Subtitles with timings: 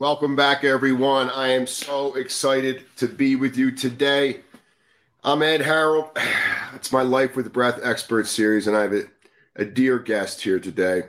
[0.00, 1.30] Welcome back, everyone.
[1.30, 4.42] I am so excited to be with you today.
[5.24, 6.10] I'm Ed Harrold.
[6.74, 9.04] It's my Life with Breath Expert series, and I have a,
[9.54, 11.04] a dear guest here today,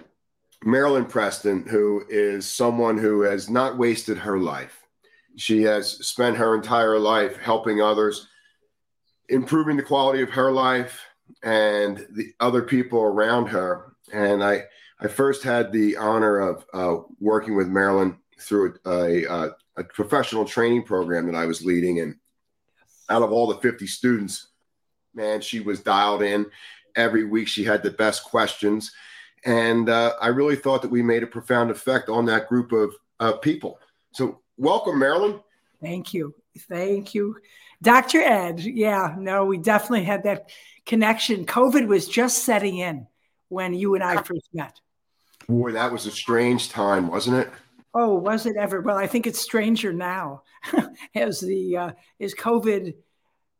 [0.63, 4.83] Marilyn Preston, who is someone who has not wasted her life.
[5.35, 8.29] She has spent her entire life helping others,
[9.27, 11.01] improving the quality of her life
[11.43, 13.91] and the other people around her.
[14.13, 14.63] And I,
[15.01, 20.45] I first had the honor of uh, working with Marilyn through a, a, a, professional
[20.45, 21.99] training program that I was leading.
[21.99, 22.15] And
[23.09, 24.47] out of all the 50 students,
[25.13, 26.45] man, she was dialed in.
[26.95, 28.91] Every week she had the best questions.
[29.45, 32.93] And uh, I really thought that we made a profound effect on that group of
[33.19, 33.79] uh, people.
[34.11, 35.39] So, welcome, Marilyn.
[35.81, 36.33] Thank you.
[36.69, 37.37] Thank you.
[37.81, 38.21] Dr.
[38.21, 38.59] Ed.
[38.59, 40.49] Yeah, no, we definitely had that
[40.85, 41.45] connection.
[41.45, 43.07] COVID was just setting in
[43.49, 44.79] when you and I first met.
[45.47, 47.49] Boy, that was a strange time, wasn't it?
[47.93, 48.81] Oh, was it ever?
[48.81, 50.43] Well, I think it's stranger now
[51.15, 52.93] as the uh, as COVID,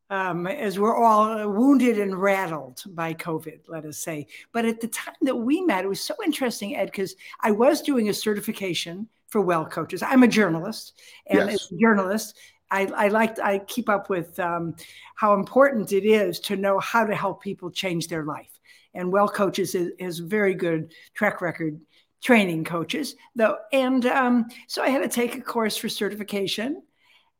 [0.09, 4.27] um, as we're all wounded and rattled by COVID, let us say.
[4.51, 7.81] But at the time that we met, it was so interesting, Ed, because I was
[7.81, 10.03] doing a certification for Wellcoaches.
[10.05, 11.53] I'm a journalist, and yes.
[11.55, 12.37] as a journalist,
[12.69, 14.75] I, I like I keep up with um,
[15.15, 18.51] how important it is to know how to help people change their life.
[18.93, 21.79] And Wellcoaches is, is very good track record
[22.27, 23.55] training coaches though.
[23.71, 26.83] And um, so i had to take a course for certification.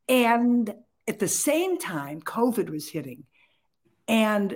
[0.08, 0.74] And
[1.10, 3.26] at the same time covid was hitting.
[4.08, 4.56] And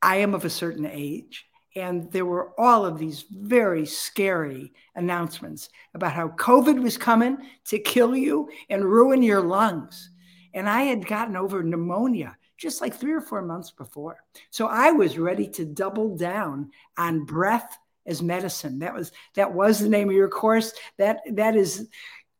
[0.00, 5.68] i am of a certain age and there were all of these very scary announcements
[5.92, 10.08] about how covid was coming to kill you and ruin your lungs.
[10.54, 14.24] And i had gotten over pneumonia just like three or four months before.
[14.48, 18.78] So i was ready to double down on breath as medicine.
[18.78, 20.72] That was that was the name of your course.
[20.98, 21.88] That that is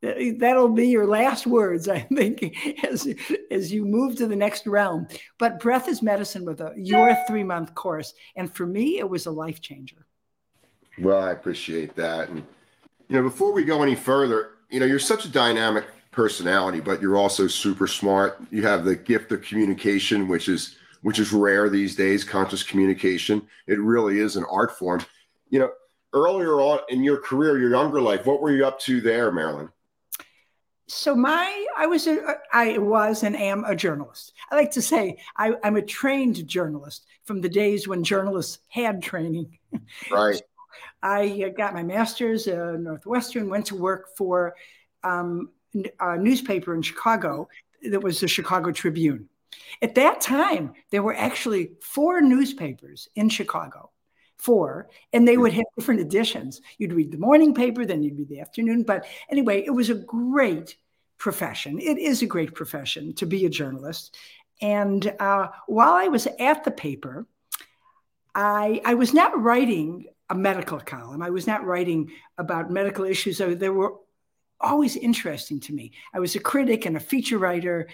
[0.02, 3.08] that'll be your last words, I think, as
[3.50, 5.06] as you move to the next realm.
[5.38, 9.26] But breath is medicine with a your three month course, and for me, it was
[9.26, 10.06] a life changer.
[10.98, 12.38] Well, I appreciate that, and
[13.08, 17.00] you know, before we go any further, you know, you're such a dynamic personality, but
[17.00, 18.40] you're also super smart.
[18.50, 22.24] You have the gift of communication, which is which is rare these days.
[22.24, 23.46] Conscious communication.
[23.66, 25.04] It really is an art form
[25.50, 25.70] you know,
[26.12, 29.68] earlier on in your career, your younger life, what were you up to there, Marilyn?
[30.88, 34.32] So my, I was, a, I was and am a journalist.
[34.50, 39.02] I like to say I, am a trained journalist from the days when journalists had
[39.02, 39.58] training.
[40.10, 40.40] Right.
[41.02, 44.54] I uh, got my master's at Northwestern, went to work for
[45.02, 45.50] um,
[46.00, 47.48] a newspaper in Chicago
[47.82, 49.28] that was the Chicago Tribune.
[49.82, 53.90] At that time, there were actually four newspapers in Chicago
[54.38, 56.60] four, and they would have different editions.
[56.78, 58.82] You'd read the morning paper, then you'd read the afternoon.
[58.82, 60.76] But anyway, it was a great
[61.18, 61.78] profession.
[61.78, 64.16] It is a great profession to be a journalist.
[64.60, 67.26] And uh, while I was at the paper,
[68.34, 71.22] I, I was not writing a medical column.
[71.22, 73.38] I was not writing about medical issues.
[73.38, 73.94] They were
[74.60, 75.92] always interesting to me.
[76.12, 77.88] I was a critic and a feature writer.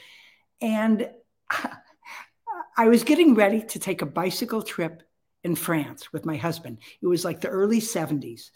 [0.61, 1.09] And
[2.77, 5.03] I was getting ready to take a bicycle trip
[5.45, 6.79] in France with my husband.
[7.01, 8.51] It was like the early 70s.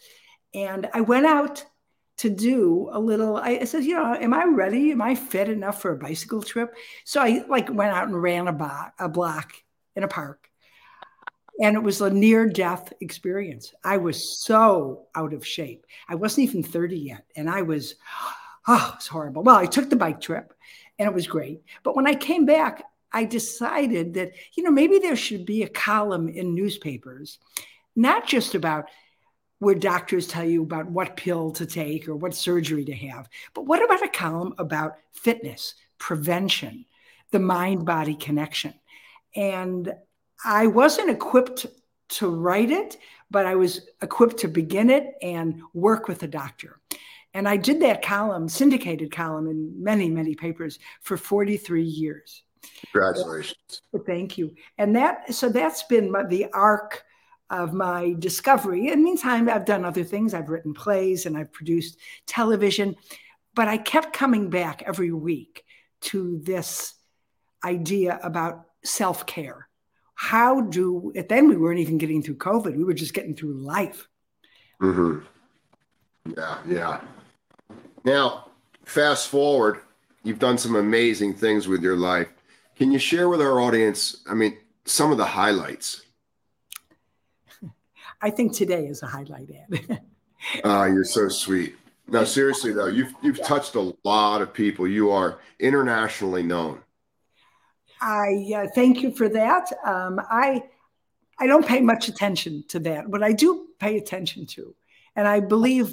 [0.53, 1.65] And I went out
[2.17, 4.91] to do a little, I said, you know, am I ready?
[4.91, 6.75] Am I fit enough for a bicycle trip?
[7.05, 9.53] So I like went out and ran a, bo- a block
[9.95, 10.49] in a park.
[11.59, 13.73] And it was a near death experience.
[13.83, 15.85] I was so out of shape.
[16.07, 17.25] I wasn't even 30 yet.
[17.35, 17.95] And I was,
[18.67, 19.43] oh, it was horrible.
[19.43, 20.53] Well, I took the bike trip
[20.99, 21.61] and it was great.
[21.83, 22.83] But when I came back,
[23.17, 27.39] I decided that, you know, maybe there should be a column in newspapers,
[27.95, 28.89] not just about
[29.57, 33.65] where doctors tell you about what pill to take or what surgery to have, but
[33.65, 36.85] what about a column about fitness, prevention,
[37.31, 38.75] the mind body connection?
[39.35, 39.95] And
[40.45, 41.65] I wasn't equipped
[42.09, 42.97] to write it,
[43.31, 46.79] but I was equipped to begin it and work with a doctor.
[47.33, 52.43] And I did that column, syndicated column in many, many papers for 43 years.
[52.91, 53.81] Congratulations.
[54.05, 54.55] Thank you.
[54.77, 57.03] And that, so that's been my, the arc
[57.49, 58.87] of my discovery.
[58.87, 60.33] In the meantime, I've done other things.
[60.33, 62.95] I've written plays and I've produced television,
[63.55, 65.63] but I kept coming back every week
[66.01, 66.93] to this
[67.63, 69.67] idea about self care.
[70.15, 74.07] How do, then we weren't even getting through COVID, we were just getting through life.
[74.81, 75.25] Mm-hmm.
[76.35, 77.01] Yeah, yeah.
[78.03, 78.49] Now,
[78.85, 79.79] fast forward,
[80.23, 82.29] you've done some amazing things with your life.
[82.77, 86.03] Can you share with our audience, I mean, some of the highlights?
[88.21, 90.01] I think today is a highlight, Ed.
[90.63, 91.75] Ah, you're so sweet.
[92.07, 94.87] No, seriously though, you've you've touched a lot of people.
[94.87, 96.79] You are internationally known.
[97.99, 99.67] I uh, thank you for that.
[99.83, 100.63] Um, I
[101.39, 103.09] I don't pay much attention to that.
[103.09, 104.75] What I do pay attention to,
[105.15, 105.91] and I believe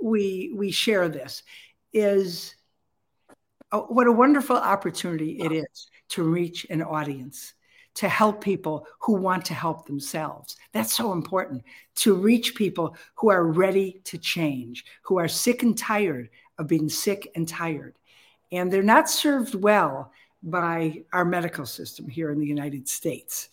[0.00, 1.42] we we share this,
[1.92, 2.54] is
[3.72, 7.54] oh, what a wonderful opportunity it is to reach an audience,
[7.94, 10.56] to help people who want to help themselves.
[10.72, 11.64] That's so important
[11.96, 16.88] to reach people who are ready to change, who are sick and tired of being
[16.88, 17.94] sick and tired.
[18.52, 20.12] And they're not served well
[20.42, 23.48] by our medical system here in the United States,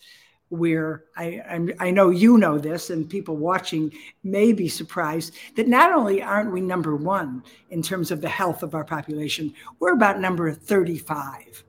[0.48, 3.92] where I, I'm, i know you know this, and people watching
[4.24, 8.62] may be surprised that not only aren't we number one in terms of the health
[8.62, 11.64] of our population, we're about number 35.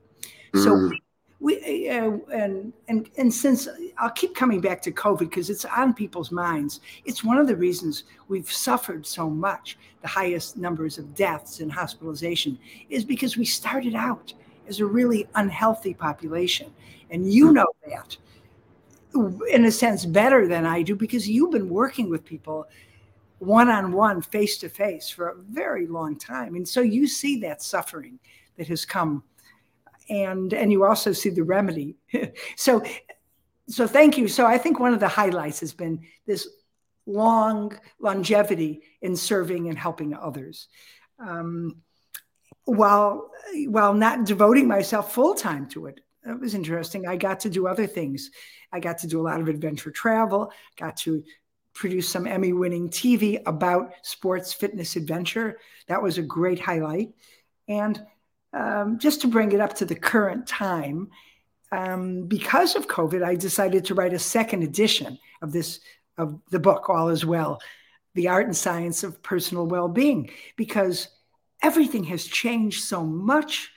[0.52, 0.64] Mm.
[0.64, 0.98] So
[1.40, 3.68] we, we uh, and and and since
[3.98, 6.80] I'll keep coming back to COVID because it's on people's minds.
[7.04, 9.78] It's one of the reasons we've suffered so much.
[10.02, 12.58] The highest numbers of deaths and hospitalization
[12.88, 14.32] is because we started out
[14.68, 16.72] as a really unhealthy population.
[17.10, 17.54] And you hmm.
[17.54, 18.16] know that
[19.50, 22.68] in a sense better than I do because you've been working with people
[23.40, 26.54] one on one, face to face for a very long time.
[26.54, 28.18] And so you see that suffering
[28.56, 29.24] that has come
[30.10, 31.96] and and you also see the remedy.
[32.56, 32.82] so
[33.68, 34.28] so thank you.
[34.28, 36.48] So I think one of the highlights has been this
[37.06, 40.68] long longevity in serving and helping others.
[41.18, 41.76] Um,
[42.64, 43.30] while
[43.68, 46.00] while not devoting myself full time to it.
[46.24, 47.06] that was interesting.
[47.06, 48.30] I got to do other things.
[48.72, 50.52] I got to do a lot of adventure travel.
[50.76, 51.22] Got to
[51.72, 55.58] produce some Emmy winning TV about sports, fitness, adventure.
[55.86, 57.10] That was a great highlight.
[57.68, 58.00] And
[58.52, 61.08] um, just to bring it up to the current time,
[61.72, 65.80] um, because of COVID, I decided to write a second edition of this
[66.18, 67.60] of the book, All Is Well,
[68.14, 71.08] the art and science of personal well-being, because
[71.62, 73.70] everything has changed so much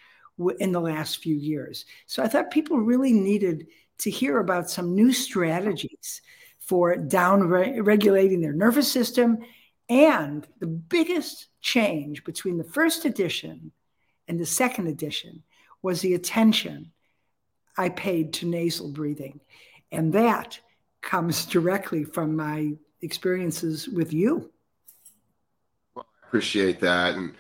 [0.60, 1.86] in the last few years.
[2.08, 3.68] So I thought people really needed
[4.00, 6.22] to hear about some new strategies
[6.60, 9.38] for down regulating their nervous system.
[9.90, 13.72] And the biggest change between the first edition
[14.28, 15.44] and the second edition
[15.82, 16.92] was the attention
[17.78, 19.40] I paid to nasal breathing.
[19.92, 20.60] And that
[21.02, 24.52] comes directly from my experiences with you.
[25.96, 27.16] Well, I appreciate that.
[27.16, 27.34] And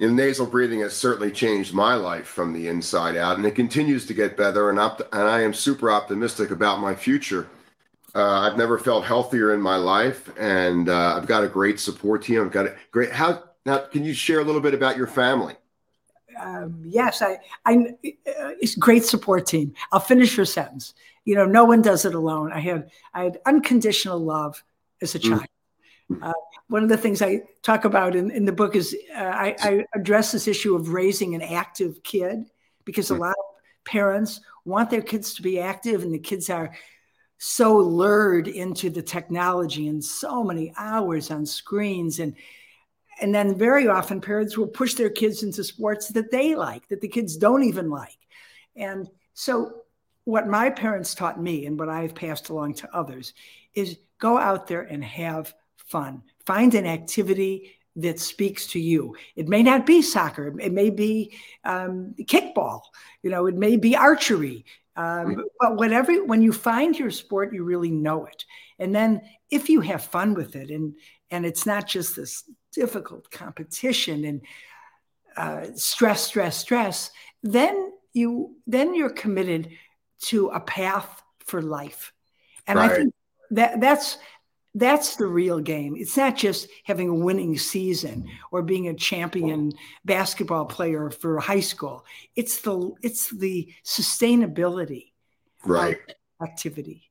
[0.00, 4.06] and nasal breathing has certainly changed my life from the inside out, and it continues
[4.06, 4.70] to get better.
[4.70, 7.48] And, and I am super optimistic about my future.
[8.14, 12.22] Uh, I've never felt healthier in my life, and uh, I've got a great support
[12.22, 12.40] team.
[12.40, 13.12] I've got a great.
[13.12, 13.78] How now?
[13.78, 15.54] Can you share a little bit about your family?
[16.40, 17.38] Um, yes, I.
[17.64, 17.76] I.
[17.76, 19.74] Uh, it's great support team.
[19.92, 20.94] I'll finish your sentence.
[21.24, 22.52] You know, no one does it alone.
[22.52, 22.90] I had.
[23.14, 24.62] I had unconditional love
[25.02, 25.28] as a mm.
[25.28, 25.46] child.
[26.22, 26.32] Uh,
[26.68, 29.84] one of the things I talk about in, in the book is uh, I, I,
[29.94, 32.46] address this issue of raising an active kid
[32.84, 33.20] because a hmm.
[33.20, 36.72] lot of parents want their kids to be active and the kids are
[37.38, 42.34] so lured into the technology and so many hours on screens and
[43.20, 47.00] and then very often parents will push their kids into sports that they like that
[47.00, 48.18] the kids don't even like
[48.76, 49.82] and so
[50.24, 53.34] what my parents taught me and what i've passed along to others
[53.74, 56.22] is go out there and have fun.
[56.46, 59.16] Find an activity that speaks to you.
[59.34, 60.54] It may not be soccer.
[60.60, 62.82] It may be um, kickball.
[63.22, 64.64] You know, it may be archery.
[64.96, 68.44] Um, but whatever, when you find your sport, you really know it.
[68.78, 70.94] And then if you have fun with it, and
[71.30, 74.42] and it's not just this difficult competition and
[75.36, 77.10] uh, stress, stress, stress,
[77.42, 79.70] then you then you're committed
[80.22, 82.12] to a path for life.
[82.66, 82.90] And right.
[82.90, 83.14] I think
[83.52, 84.18] that that's
[84.74, 85.96] that's the real game.
[85.96, 89.72] It's not just having a winning season or being a champion
[90.04, 92.04] basketball player for high school.
[92.36, 95.12] It's the it's the sustainability
[95.64, 95.98] right
[96.42, 97.10] activity.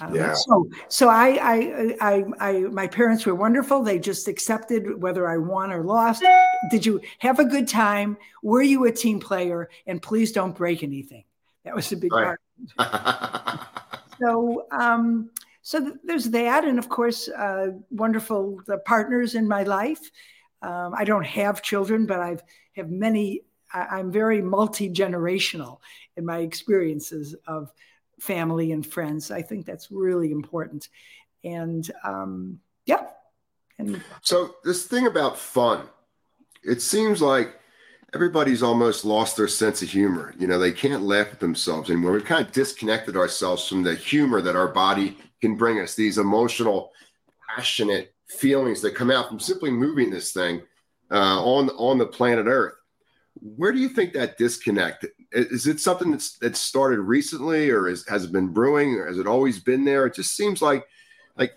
[0.00, 0.34] Um, yeah.
[0.34, 3.82] So, so I, I, I, I, my parents were wonderful.
[3.82, 6.24] They just accepted whether I won or lost.
[6.70, 8.16] Did you have a good time?
[8.42, 9.70] Were you a team player?
[9.86, 11.24] And please don't break anything.
[11.64, 12.36] That was a big right.
[12.76, 13.60] part.
[14.20, 15.30] so, um,
[15.64, 20.10] so th- there's that, and of course, uh, wonderful the partners in my life.
[20.60, 22.42] Um, I don't have children, but I've
[22.76, 23.40] have many.
[23.72, 25.78] I, I'm very multi generational
[26.18, 27.72] in my experiences of
[28.20, 29.30] family and friends.
[29.30, 30.90] I think that's really important,
[31.42, 33.06] and um, yeah.
[33.78, 35.88] And so this thing about fun,
[36.62, 37.58] it seems like
[38.14, 40.34] everybody's almost lost their sense of humor.
[40.38, 42.12] You know, they can't laugh at themselves anymore.
[42.12, 46.18] We've kind of disconnected ourselves from the humor that our body can bring us, these
[46.18, 46.92] emotional,
[47.54, 50.62] passionate feelings that come out from simply moving this thing.
[51.10, 52.74] uh, on on the planet Earth.
[53.40, 55.66] Where do you think that disconnect is?
[55.66, 59.26] It something that's that started recently, or is, has it been brewing, or has it
[59.26, 60.06] always been there?
[60.06, 60.86] It just seems like
[61.36, 61.52] like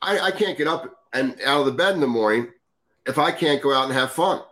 [0.00, 2.50] I, I can't get up and out of the bed in the morning
[3.06, 4.42] if I can't go out and have fun.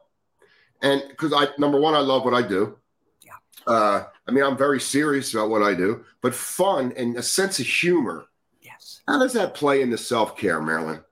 [0.83, 2.79] And because I number one, I love what I do.
[3.25, 3.33] Yeah.
[3.67, 7.59] Uh, I mean, I'm very serious about what I do, but fun and a sense
[7.59, 8.27] of humor.
[8.63, 9.01] Yes.
[9.07, 11.03] How does that play into self care, Marilyn?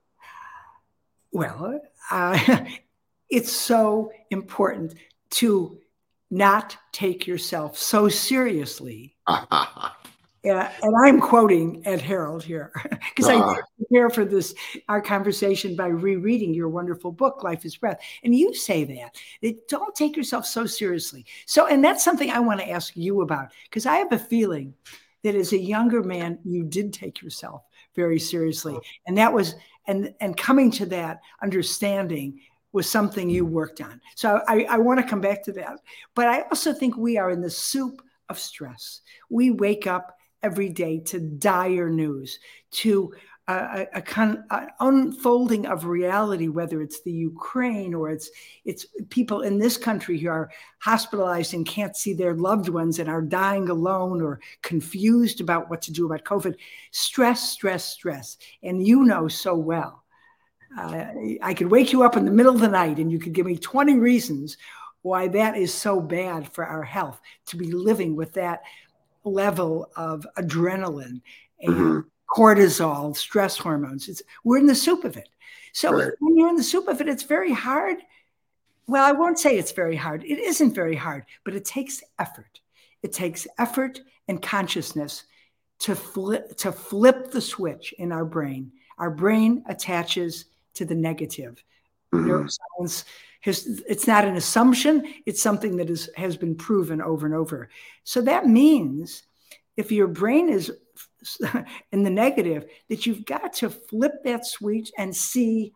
[1.31, 2.65] Well, uh,
[3.29, 4.95] it's so important
[5.31, 5.79] to
[6.31, 9.15] not take yourself so seriously.
[10.43, 13.61] Yeah, and I'm quoting Ed Harrold here because uh, I uh-huh.
[13.77, 14.55] prepare for this
[14.87, 17.99] our conversation by rereading your wonderful book, Life is Breath.
[18.23, 21.25] And you say that, that don't take yourself so seriously.
[21.45, 24.73] So, and that's something I want to ask you about because I have a feeling
[25.23, 27.63] that as a younger man, you did take yourself
[27.95, 28.81] very seriously, oh.
[29.07, 29.55] and that was
[29.87, 32.39] and and coming to that understanding
[32.71, 33.99] was something you worked on.
[34.15, 35.79] So I, I want to come back to that.
[36.13, 39.01] But I also think we are in the soup of stress.
[39.29, 42.39] We wake up every day to dire news,
[42.71, 43.13] to
[43.47, 44.43] a, a, con,
[44.79, 48.29] unfolding of reality, whether it's the Ukraine or it's
[48.63, 53.09] it's people in this country who are hospitalized and can't see their loved ones and
[53.09, 56.55] are dying alone or confused about what to do about COVID.
[56.91, 60.03] Stress, stress, stress, and you know so well
[60.77, 61.05] uh,
[61.41, 63.45] I could wake you up in the middle of the night and you could give
[63.45, 64.57] me 20 reasons
[65.01, 68.61] why that is so bad for our health to be living with that
[69.23, 71.21] level of adrenaline
[71.61, 71.99] and mm-hmm.
[72.29, 74.07] cortisol, stress hormones.
[74.07, 75.29] It's, we're in the soup of it.
[75.73, 76.11] So right.
[76.19, 77.97] when you're in the soup of it, it's very hard.
[78.87, 80.23] Well, I won't say it's very hard.
[80.23, 82.59] It isn't very hard, but it takes effort.
[83.03, 85.23] It takes effort and consciousness
[85.79, 88.71] to flip to flip the switch in our brain.
[88.97, 91.63] Our brain attaches to the negative.
[92.13, 92.29] Mm-hmm.
[92.29, 93.05] Neuroscience
[93.41, 97.69] has, it's not an assumption, it's something that is, has been proven over and over.
[98.03, 99.23] So that means
[99.77, 100.71] if your brain is
[101.91, 105.73] in the negative, that you've got to flip that switch and see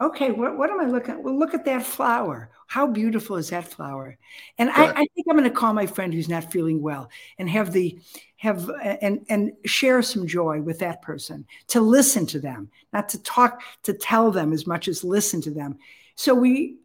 [0.00, 1.22] okay, what, what am I looking at?
[1.22, 2.50] Well, look at that flower.
[2.66, 4.16] How beautiful is that flower?
[4.56, 7.50] And I, I, think I'm going to call my friend who's not feeling well and
[7.50, 8.00] have the
[8.36, 13.22] have and and share some joy with that person to listen to them, not to
[13.22, 15.78] talk to tell them as much as listen to them.
[16.14, 16.76] So we,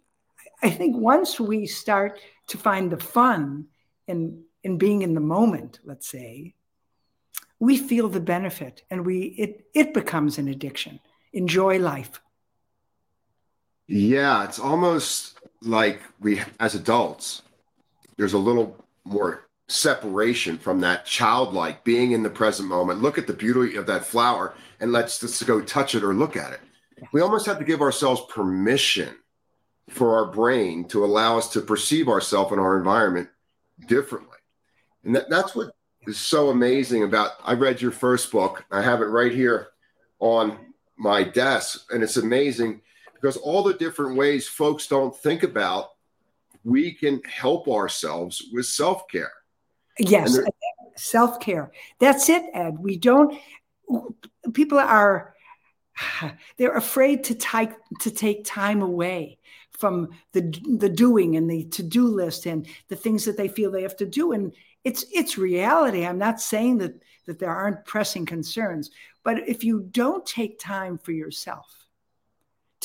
[0.61, 3.67] I think once we start to find the fun
[4.07, 6.55] in in being in the moment, let's say,
[7.59, 10.99] we feel the benefit and we it it becomes an addiction.
[11.33, 12.21] Enjoy life.
[13.87, 17.43] Yeah, it's almost like we, as adults,
[18.17, 23.01] there's a little more separation from that childlike being in the present moment.
[23.01, 26.35] Look at the beauty of that flower and let's just go touch it or look
[26.35, 26.61] at it.
[27.11, 29.15] We almost have to give ourselves permission
[29.89, 33.29] for our brain to allow us to perceive ourselves and our environment
[33.87, 34.37] differently.
[35.03, 35.71] And that, that's what
[36.07, 38.65] is so amazing about I read your first book.
[38.71, 39.69] I have it right here
[40.19, 40.57] on
[40.97, 42.81] my desk and it's amazing
[43.13, 45.89] because all the different ways folks don't think about
[46.63, 49.31] we can help ourselves with self-care
[49.99, 50.39] yes
[50.95, 53.37] self-care that's it ed we don't
[54.53, 55.35] people are
[56.57, 59.37] they're afraid to take to take time away
[59.77, 60.41] from the
[60.79, 64.05] the doing and the to-do list and the things that they feel they have to
[64.05, 64.53] do and
[64.83, 66.93] it's it's reality i'm not saying that
[67.25, 68.91] that there aren't pressing concerns
[69.23, 71.85] but if you don't take time for yourself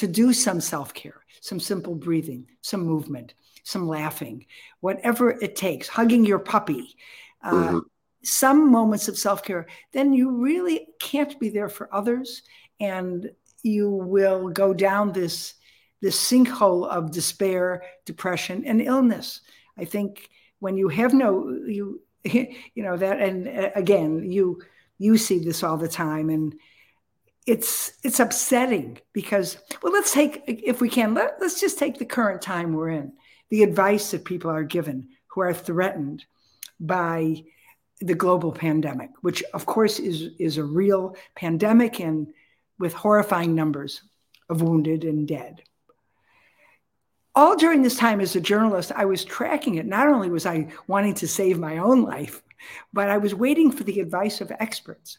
[0.00, 4.46] to do some self care, some simple breathing, some movement, some laughing,
[4.80, 6.96] whatever it takes, hugging your puppy,
[7.44, 7.78] uh, mm-hmm.
[8.24, 12.42] some moments of self care, then you really can't be there for others.
[12.80, 13.30] And
[13.62, 15.52] you will go down this,
[16.00, 19.40] this sinkhole of despair, depression, and illness.
[19.76, 24.62] I think when you have no, you, you know, that, and uh, again, you,
[24.98, 26.30] you see this all the time.
[26.30, 26.54] And
[27.46, 32.04] it's it's upsetting because well let's take if we can let, let's just take the
[32.04, 33.12] current time we're in
[33.48, 36.24] the advice that people are given who are threatened
[36.78, 37.42] by
[38.00, 42.28] the global pandemic which of course is is a real pandemic and
[42.78, 44.02] with horrifying numbers
[44.48, 45.62] of wounded and dead
[47.40, 50.66] all during this time as a journalist i was tracking it not only was i
[50.86, 52.42] wanting to save my own life
[52.92, 55.18] but i was waiting for the advice of experts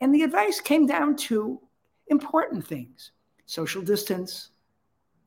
[0.00, 1.60] and the advice came down to
[2.08, 3.12] important things
[3.52, 4.48] social distance,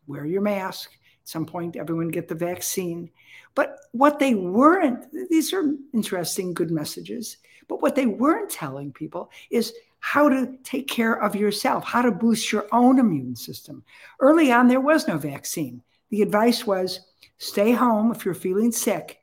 [0.08, 0.92] wear your mask.
[0.94, 3.12] At some point, everyone get the vaccine.
[3.54, 7.38] But what they weren't, these are interesting, good messages.
[7.68, 12.12] But what they weren't telling people is how to take care of yourself, how to
[12.12, 13.84] boost your own immune system.
[14.20, 15.84] Early on, there was no vaccine.
[16.10, 17.00] The advice was
[17.38, 19.20] stay home if you're feeling sick.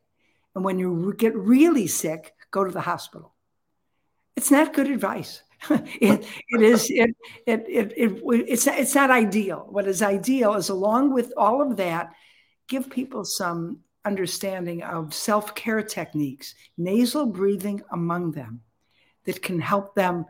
[0.54, 3.34] And when you get really sick, go to the hospital.
[4.36, 5.42] It's not good advice.
[5.70, 7.14] it, it is it,
[7.46, 9.66] it, it, it, it's, it's not ideal.
[9.70, 12.12] What is ideal is along with all of that,
[12.68, 18.62] give people some understanding of self care techniques, nasal breathing among them,
[19.24, 20.26] that can help them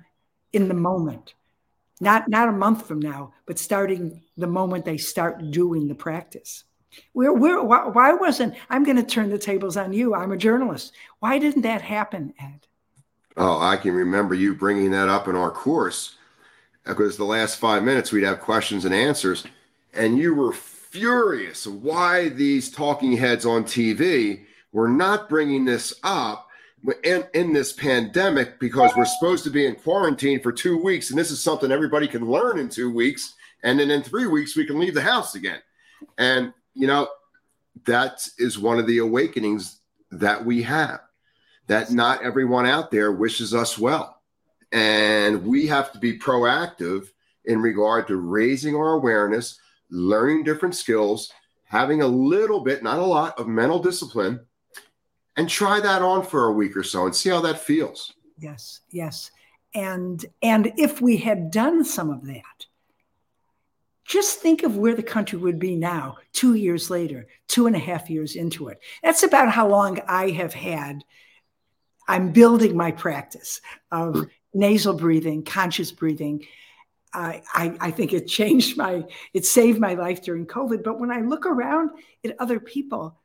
[0.52, 1.35] in the moment.
[2.02, 6.64] Not, not a month from now, but starting the moment they start doing the practice.
[7.12, 10.12] Where, where, why, why wasn't, I'm going to turn the tables on you.
[10.12, 10.94] I'm a journalist.
[11.21, 12.66] Why didn't that happen, Ed?
[13.37, 16.16] Oh, I can remember you bringing that up in our course
[16.85, 19.44] because the last five minutes we'd have questions and answers,
[19.94, 26.49] and you were furious why these talking heads on TV were not bringing this up
[27.05, 31.19] in, in this pandemic because we're supposed to be in quarantine for two weeks, and
[31.19, 34.67] this is something everybody can learn in two weeks, and then in three weeks we
[34.67, 35.61] can leave the house again.
[36.19, 37.09] And you know,
[37.85, 41.01] that is one of the awakenings that we have.
[41.69, 44.21] That not everyone out there wishes us well,
[44.73, 47.09] and we have to be proactive
[47.45, 49.59] in regard to raising our awareness
[49.93, 51.31] learning different skills,
[51.65, 54.41] having a little bit, not a lot, of mental discipline,
[55.37, 58.12] and try that on for a week or so and see how that feels.
[58.39, 59.31] Yes, yes.
[59.75, 62.67] And and if we had done some of that,
[64.05, 67.79] just think of where the country would be now, two years later, two and a
[67.79, 68.79] half years into it.
[69.03, 71.05] That's about how long I have had.
[72.07, 73.61] I'm building my practice
[73.91, 76.45] of nasal breathing, conscious breathing,
[77.15, 80.83] I, I, I think it changed my, it saved my life during COVID.
[80.83, 81.91] But when I look around
[82.25, 83.19] at other people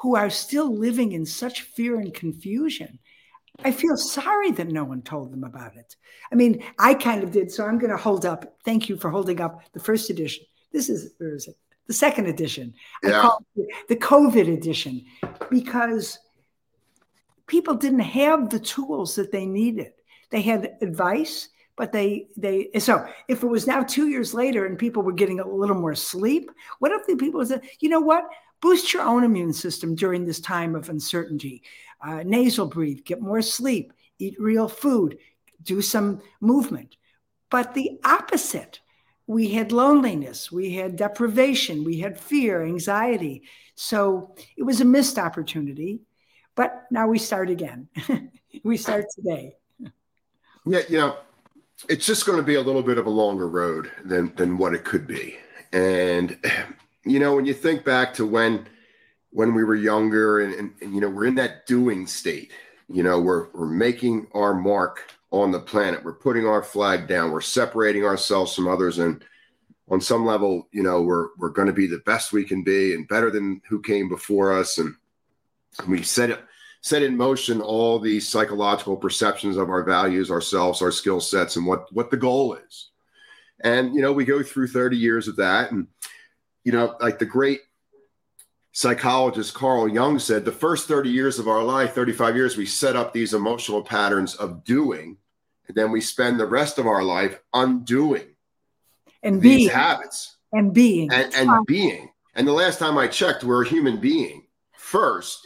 [0.00, 2.98] who are still living in such fear and confusion,
[3.62, 5.96] I feel sorry that no one told them about it.
[6.32, 7.52] I mean, I kind of did.
[7.52, 8.56] So I'm going to hold up.
[8.64, 10.44] Thank you for holding up the first edition.
[10.72, 11.56] This is, where is it?
[11.86, 12.72] The second edition.
[13.02, 13.18] Yeah.
[13.18, 15.04] I call it the COVID edition
[15.50, 16.18] because
[17.46, 19.92] people didn't have the tools that they needed.
[20.30, 24.78] They had advice, but they they so if it was now two years later and
[24.78, 28.24] people were getting a little more sleep what if the people said you know what
[28.60, 31.62] boost your own immune system during this time of uncertainty.
[32.02, 35.18] Uh, nasal breathe get more sleep eat real food
[35.62, 36.96] do some movement.
[37.50, 38.80] But the opposite
[39.26, 43.42] we had loneliness we had deprivation we had fear anxiety.
[43.74, 46.02] So it was a missed opportunity
[46.54, 47.88] but now we start again.
[48.64, 49.54] We start today.
[50.66, 51.16] Yeah you know
[51.88, 54.74] it's just going to be a little bit of a longer road than than what
[54.74, 55.36] it could be.
[55.72, 56.36] And
[57.04, 58.66] you know, when you think back to when
[59.32, 62.52] when we were younger and, and, and, you know we're in that doing state,
[62.88, 66.04] you know, we're we're making our mark on the planet.
[66.04, 67.30] We're putting our flag down.
[67.30, 69.24] We're separating ourselves from others and
[69.90, 72.94] on some level, you know, we're we're going to be the best we can be
[72.94, 74.94] and better than who came before us and
[75.88, 76.40] we set it
[76.82, 81.66] set in motion all these psychological perceptions of our values, ourselves, our skill sets, and
[81.66, 82.90] what what the goal is.
[83.62, 85.86] And you know, we go through 30 years of that, and
[86.64, 87.60] you know, like the great
[88.72, 92.96] psychologist Carl Jung said, the first 30 years of our life, 35 years, we set
[92.96, 95.16] up these emotional patterns of doing,
[95.66, 98.36] and then we spend the rest of our life undoing
[99.22, 99.70] and these being.
[99.70, 102.10] habits and being and, and being.
[102.34, 105.40] And the last time I checked, we're a human being first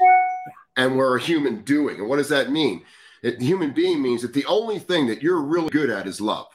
[0.76, 1.98] and we're a human doing.
[2.00, 2.84] And what does that mean?
[3.22, 6.46] It, human being means that the only thing that you're really good at is love.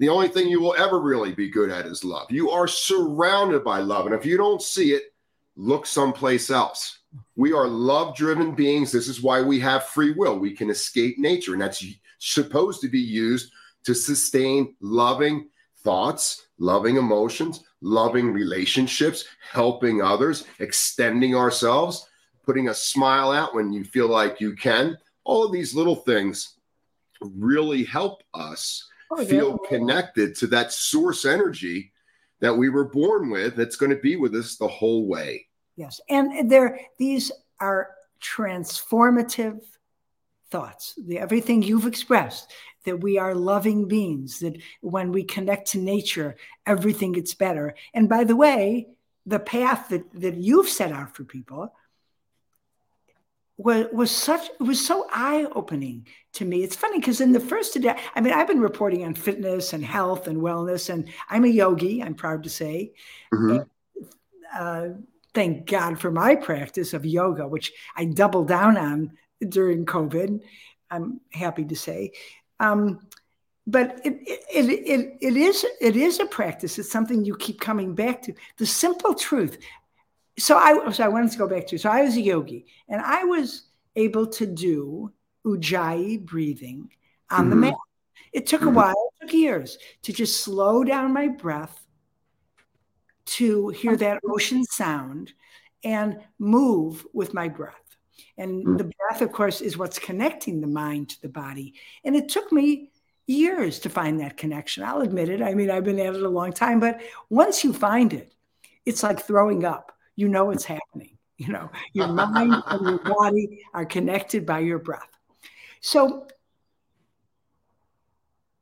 [0.00, 2.28] The only thing you will ever really be good at is love.
[2.30, 4.06] You are surrounded by love.
[4.06, 5.14] And if you don't see it,
[5.54, 6.98] look someplace else.
[7.36, 8.90] We are love driven beings.
[8.90, 10.38] This is why we have free will.
[10.38, 11.84] We can escape nature, and that's
[12.18, 13.52] supposed to be used
[13.84, 15.48] to sustain loving
[15.84, 22.06] thoughts, loving emotions, loving relationships, helping others, extending ourselves
[22.50, 24.98] putting a smile out when you feel like you can.
[25.22, 26.56] All of these little things
[27.20, 29.68] really help us oh, feel yeah.
[29.68, 31.92] connected to that source energy
[32.40, 35.46] that we were born with that's going to be with us the whole way.
[35.76, 36.00] Yes.
[36.08, 37.90] And there these are
[38.22, 39.60] transformative
[40.50, 40.94] thoughts.
[41.06, 42.52] The, everything you've expressed
[42.84, 47.74] that we are loving beings, that when we connect to nature, everything gets better.
[47.94, 48.88] And by the way,
[49.26, 51.74] the path that, that you've set out for people
[53.62, 56.62] was, was such it was so eye-opening to me.
[56.62, 59.84] It's funny because in the first day i mean i've been reporting on fitness and
[59.84, 62.92] health and wellness and i'm a yogi i'm proud to say.
[63.32, 63.62] Mm-hmm.
[64.56, 64.88] uh,
[65.34, 69.12] thank god for my practice of yoga which i doubled down on
[69.48, 70.40] during covid
[70.90, 72.12] i'm happy to say.
[72.58, 73.00] Um,
[73.66, 76.78] but it, it, it, it is it is a practice.
[76.78, 78.34] It's something you keep coming back to.
[78.56, 79.58] The simple truth
[80.40, 83.00] so I so I wanted to go back to so I was a yogi and
[83.00, 85.12] I was able to do
[85.44, 86.90] ujjayi breathing
[87.30, 87.50] on mm-hmm.
[87.50, 87.74] the mat.
[88.32, 88.74] It took a mm-hmm.
[88.74, 91.84] while, it took years to just slow down my breath
[93.26, 95.32] to hear that ocean sound
[95.84, 97.74] and move with my breath.
[98.36, 98.76] And mm-hmm.
[98.76, 101.74] the breath, of course, is what's connecting the mind to the body.
[102.04, 102.90] And it took me
[103.26, 104.82] years to find that connection.
[104.82, 105.42] I'll admit it.
[105.42, 108.34] I mean, I've been at it a long time, but once you find it,
[108.84, 109.96] it's like throwing up.
[110.20, 111.16] You know it's happening.
[111.38, 115.08] You know, your mind and your body are connected by your breath.
[115.80, 116.26] So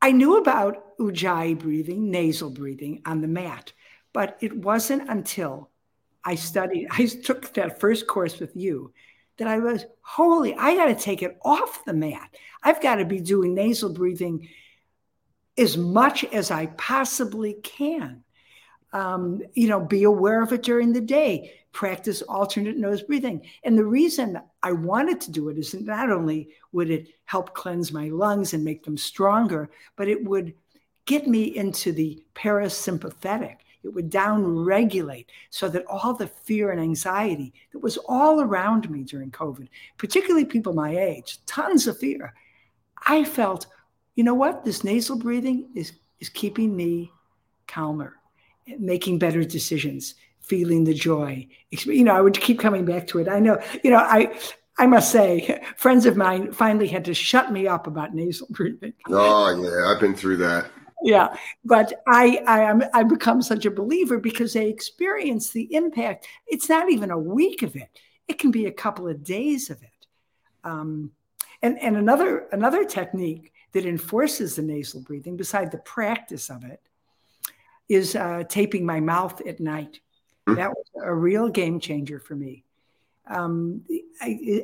[0.01, 3.73] I knew about Ujjayi breathing, nasal breathing on the mat,
[4.13, 5.71] but it wasn't until
[6.25, 8.93] I studied, I took that first course with you
[9.39, 12.37] that I was, holy, I got to take it off the mat.
[12.63, 14.49] I've got to be doing nasal breathing
[15.57, 18.23] as much as I possibly can.
[18.93, 23.45] Um, you know, be aware of it during the day, practice alternate nose breathing.
[23.63, 27.93] And the reason I wanted to do it is not only would it help cleanse
[27.93, 30.55] my lungs and make them stronger, but it would
[31.05, 33.57] get me into the parasympathetic.
[33.85, 38.91] It would down regulate so that all the fear and anxiety that was all around
[38.91, 42.35] me during COVID, particularly people my age, tons of fear,
[43.07, 43.67] I felt,
[44.17, 44.65] you know what?
[44.65, 47.13] This nasal breathing is, is keeping me
[47.67, 48.17] calmer,
[48.79, 51.47] making better decisions, feeling the joy.
[51.71, 53.29] You know, I would keep coming back to it.
[53.29, 54.39] I know, you know, I
[54.79, 58.93] I must say, friends of mine finally had to shut me up about nasal breathing.
[59.09, 60.71] Oh yeah, I've been through that.
[61.03, 66.27] Yeah, but I I am I become such a believer because they experience the impact.
[66.47, 67.89] It's not even a week of it;
[68.29, 70.07] it can be a couple of days of it.
[70.65, 71.13] Um,
[71.63, 76.81] and and another another technique that enforces the nasal breathing, beside the practice of it,
[77.89, 80.01] is uh, taping my mouth at night.
[80.47, 80.55] Mm-hmm.
[80.55, 82.65] That was a real game changer for me.
[83.27, 83.83] Um,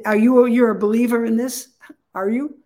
[0.05, 1.69] are you you're a believer in this?
[2.15, 2.57] Are you?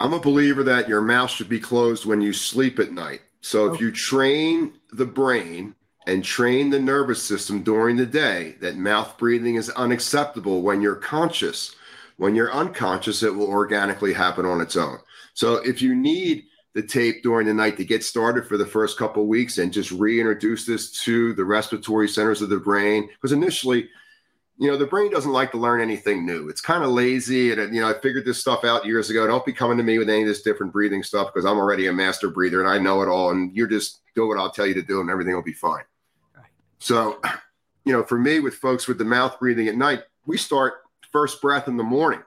[0.00, 3.20] I'm a believer that your mouth should be closed when you sleep at night.
[3.40, 5.74] So if you train the brain
[6.08, 10.96] and train the nervous system during the day that mouth breathing is unacceptable when you're
[10.96, 11.76] conscious.
[12.16, 14.98] When you're unconscious, it will organically happen on its own.
[15.34, 18.98] So if you need the tape during the night to get started for the first
[18.98, 23.88] couple weeks and just reintroduce this to the respiratory centers of the brain, because initially
[24.58, 26.48] you know, the brain doesn't like to learn anything new.
[26.48, 27.52] It's kind of lazy.
[27.52, 29.24] And, you know, I figured this stuff out years ago.
[29.26, 31.86] Don't be coming to me with any of this different breathing stuff because I'm already
[31.86, 33.30] a master breather and I know it all.
[33.30, 35.84] And you're just do what I'll tell you to do and everything will be fine.
[36.36, 36.46] Right.
[36.80, 37.20] So,
[37.84, 41.40] you know, for me, with folks with the mouth breathing at night, we start first
[41.40, 42.22] breath in the morning.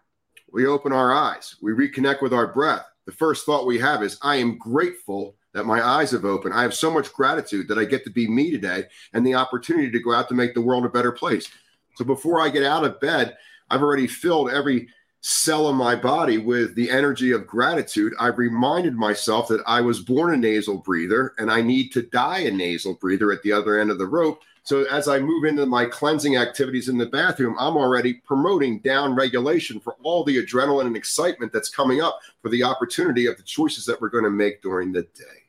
[0.53, 2.85] We open our eyes, we reconnect with our breath.
[3.05, 6.53] The first thought we have is, I am grateful that my eyes have opened.
[6.53, 9.91] I have so much gratitude that I get to be me today and the opportunity
[9.91, 11.49] to go out to make the world a better place.
[11.95, 13.35] So before I get out of bed,
[13.69, 14.87] I've already filled every
[15.21, 18.13] cell in my body with the energy of gratitude.
[18.19, 22.39] I've reminded myself that I was born a nasal breather and I need to die
[22.39, 24.41] a nasal breather at the other end of the rope.
[24.71, 29.15] So as I move into my cleansing activities in the bathroom, I'm already promoting down
[29.15, 33.43] regulation for all the adrenaline and excitement that's coming up for the opportunity of the
[33.43, 35.41] choices that we're going to make during the day.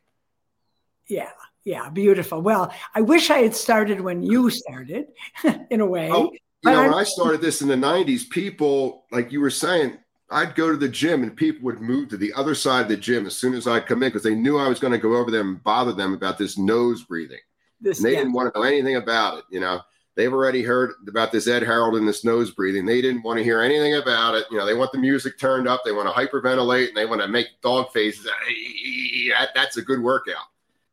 [1.07, 1.31] Yeah.
[1.63, 2.43] Yeah, beautiful.
[2.43, 5.07] Well, I wish I had started when you started,
[5.71, 6.11] in a way.
[6.11, 6.33] Oh,
[6.65, 9.99] you know, when I started this in the 90s, people, like you were saying,
[10.31, 12.97] I'd go to the gym and people would move to the other side of the
[12.97, 15.15] gym as soon as I'd come in because they knew I was going to go
[15.15, 17.39] over there and bother them about this nose breathing.
[17.83, 18.21] This, and they yeah.
[18.21, 19.45] didn't want to know anything about it.
[19.51, 19.81] You know,
[20.15, 22.87] they've already heard about this Ed Harrold and this nose breathing.
[22.87, 24.47] They didn't want to hear anything about it.
[24.51, 27.21] You know, they want the music turned up, they want to hyperventilate, and they want
[27.21, 28.25] to make dog faces.
[28.25, 30.47] That, that's a good workout.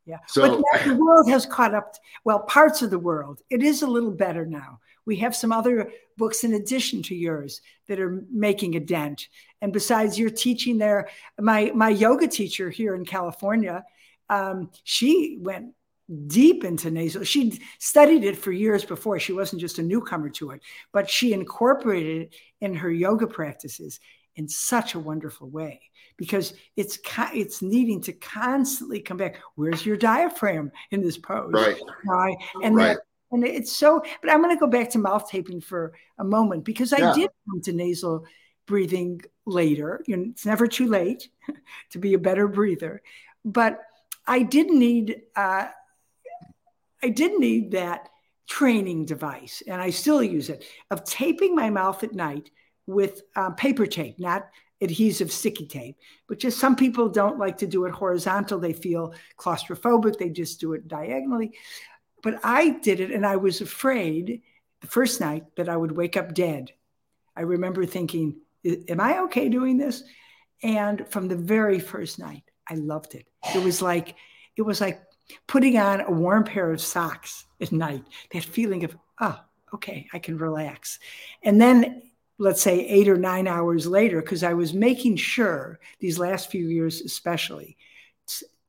[0.05, 0.17] Yeah.
[0.27, 1.95] So but the world has caught up.
[2.23, 3.41] Well, parts of the world.
[3.51, 4.79] It is a little better now.
[5.05, 9.27] We have some other books in addition to yours that are making a dent.
[9.61, 11.09] And besides, you're teaching there.
[11.39, 13.83] My my yoga teacher here in California,
[14.29, 15.73] um, she went
[16.27, 17.23] deep into nasal.
[17.23, 19.19] She studied it for years before.
[19.19, 23.99] She wasn't just a newcomer to it, but she incorporated it in her yoga practices
[24.35, 25.81] in such a wonderful way
[26.17, 26.99] because it's
[27.33, 29.39] it's needing to constantly come back.
[29.55, 31.51] Where's your diaphragm in this pose?
[31.53, 31.79] Right.
[32.05, 32.37] right?
[32.63, 32.95] And right.
[32.95, 34.01] That, and it's so.
[34.21, 37.13] But I'm going to go back to mouth taping for a moment because I yeah.
[37.13, 38.25] did come to nasal
[38.65, 40.03] breathing later.
[40.07, 41.29] You know, it's never too late
[41.91, 43.01] to be a better breather,
[43.45, 43.81] but
[44.25, 45.21] I did need.
[45.35, 45.67] Uh,
[47.03, 48.09] I did need that
[48.47, 52.49] training device, and I still use it of taping my mouth at night
[52.87, 54.49] with uh, paper tape, not
[54.81, 55.97] adhesive sticky tape.
[56.27, 58.59] But just some people don't like to do it horizontal.
[58.59, 60.17] They feel claustrophobic.
[60.17, 61.57] They just do it diagonally.
[62.23, 64.41] But I did it and I was afraid
[64.81, 66.71] the first night that I would wake up dead,
[67.35, 70.03] I remember thinking, Am I okay doing this?
[70.63, 73.25] And from the very first night, I loved it.
[73.55, 74.15] It was like,
[74.57, 75.01] it was like
[75.47, 79.39] putting on a warm pair of socks at night, that feeling of, oh,
[79.73, 80.99] okay, I can relax.
[81.43, 82.03] And then
[82.37, 86.67] let's say eight or nine hours later, because I was making sure these last few
[86.67, 87.77] years, especially,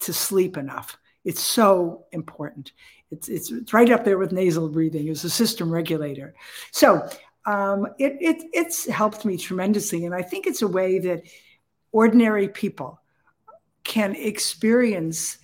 [0.00, 0.96] to sleep enough.
[1.24, 2.72] It's so important.
[3.10, 6.34] It's, it's, it's right up there with nasal breathing as a system regulator.
[6.72, 7.08] So
[7.44, 10.06] um, it, it, it's helped me tremendously.
[10.06, 11.22] And I think it's a way that
[11.92, 13.00] ordinary people
[13.84, 15.38] can experience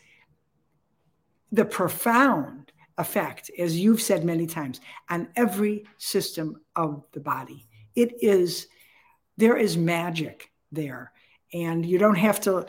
[1.53, 4.81] the profound effect, as you've said many times,
[5.11, 7.67] on every system of the body.
[7.95, 8.69] It is,
[9.37, 11.13] there is magic there.
[11.53, 12.67] And you don't have to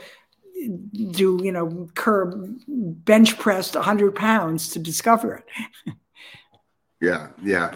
[1.11, 5.35] do, you know, curb bench pressed 100 pounds to discover
[5.85, 5.93] it.
[7.01, 7.75] yeah, yeah.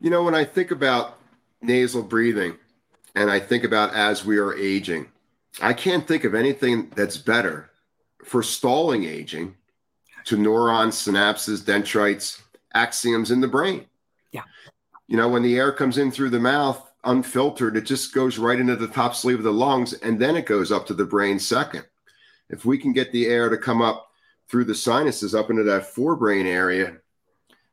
[0.00, 1.18] You know, when I think about
[1.62, 2.56] nasal breathing
[3.14, 5.08] and I think about as we are aging,
[5.62, 7.70] I can't think of anything that's better
[8.24, 9.56] for stalling aging
[10.24, 12.42] to neurons, synapses, dendrites,
[12.74, 13.86] axons in the brain.
[14.32, 14.42] Yeah.
[15.06, 18.58] You know, when the air comes in through the mouth unfiltered, it just goes right
[18.58, 21.38] into the top sleeve of the lungs and then it goes up to the brain
[21.38, 21.84] second.
[22.48, 24.10] If we can get the air to come up
[24.48, 26.96] through the sinuses up into that forebrain area,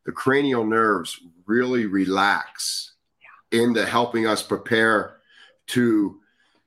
[0.05, 2.93] the cranial nerves really relax
[3.51, 3.61] yeah.
[3.61, 5.17] into helping us prepare
[5.67, 6.19] to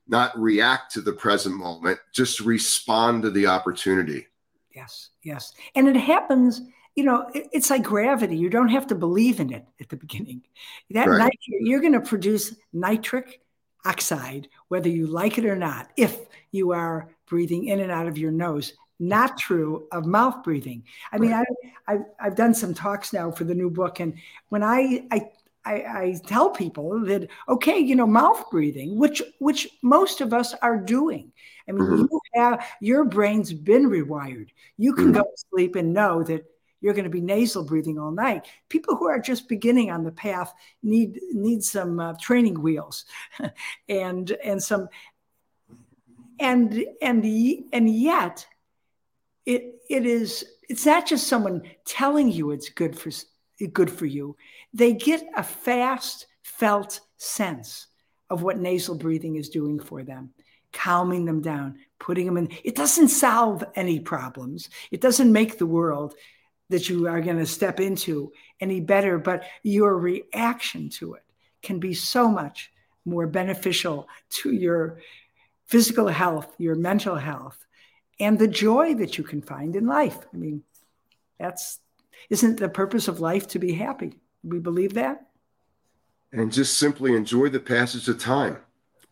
[0.06, 4.26] not react to the present moment, just respond to the opportunity.
[4.74, 5.52] Yes, yes.
[5.74, 6.62] And it happens,
[6.94, 8.36] you know, it, it's like gravity.
[8.36, 10.42] You don't have to believe in it at the beginning.
[10.90, 11.18] That right.
[11.18, 13.40] night, you're going to produce nitric
[13.84, 16.18] oxide, whether you like it or not, if
[16.52, 18.74] you are breathing in and out of your nose.
[19.00, 20.84] Not true of mouth breathing.
[21.10, 21.44] I mean, right.
[21.88, 24.14] I, I've, I've done some talks now for the new book, and
[24.50, 25.30] when I, I
[25.64, 30.54] I, I, tell people that okay, you know, mouth breathing, which which most of us
[30.54, 31.32] are doing.
[31.68, 32.06] I mean, mm-hmm.
[32.10, 34.50] you have your brain's been rewired.
[34.76, 35.14] You can mm-hmm.
[35.14, 36.44] go to sleep and know that
[36.80, 38.46] you're going to be nasal breathing all night.
[38.68, 43.06] People who are just beginning on the path need need some uh, training wheels,
[43.88, 44.88] and and some
[46.38, 47.24] and and
[47.72, 48.46] and yet
[49.46, 53.10] it it is it's not just someone telling you it's good for
[53.72, 54.36] good for you
[54.74, 57.86] they get a fast felt sense
[58.28, 60.30] of what nasal breathing is doing for them,
[60.72, 62.48] calming them down, putting them in.
[62.64, 66.14] It doesn't solve any problems, it doesn't make the world
[66.70, 71.22] that you are going to step into any better, but your reaction to it
[71.62, 72.72] can be so much
[73.04, 74.98] more beneficial to your
[75.66, 77.64] physical health, your mental health,
[78.18, 80.18] and the joy that you can find in life.
[80.32, 80.62] I mean,
[81.38, 81.78] that's
[82.30, 84.18] isn't the purpose of life to be happy?
[84.44, 85.26] We believe that.
[86.32, 88.58] And just simply enjoy the passage of time.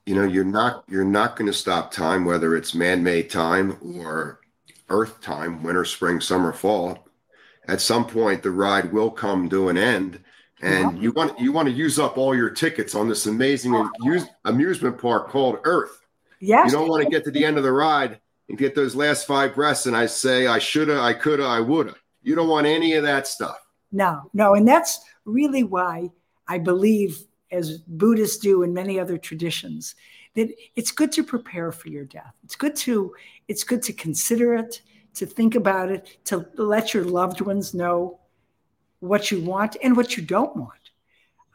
[0.05, 4.41] You know, you're not you're not going to stop time, whether it's man-made time or
[4.89, 7.07] earth time, winter, spring, summer, fall.
[7.69, 10.19] At some point, the ride will come to an end,
[10.61, 11.03] and yeah.
[11.03, 13.89] you want you want to use up all your tickets on this amazing
[14.45, 16.05] amusement park called Earth.
[16.41, 16.73] Yes.
[16.73, 18.19] You don't want to get to the end of the ride
[18.49, 21.95] and get those last five breaths, and I say I shoulda, I coulda, I woulda.
[22.23, 23.59] You don't want any of that stuff.
[23.93, 26.11] No, no, and that's really why
[26.49, 29.95] I believe, as Buddhists do in many other traditions,
[30.35, 32.35] that it's good to prepare for your death.
[32.43, 33.15] It's good to
[33.49, 34.81] it's good to consider it,
[35.15, 38.19] to think about it, to let your loved ones know
[39.01, 40.73] what you want and what you don't want.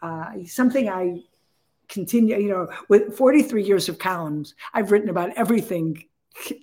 [0.01, 1.23] Uh, something I
[1.87, 6.03] continue, you know, with 43 years of columns, I've written about everything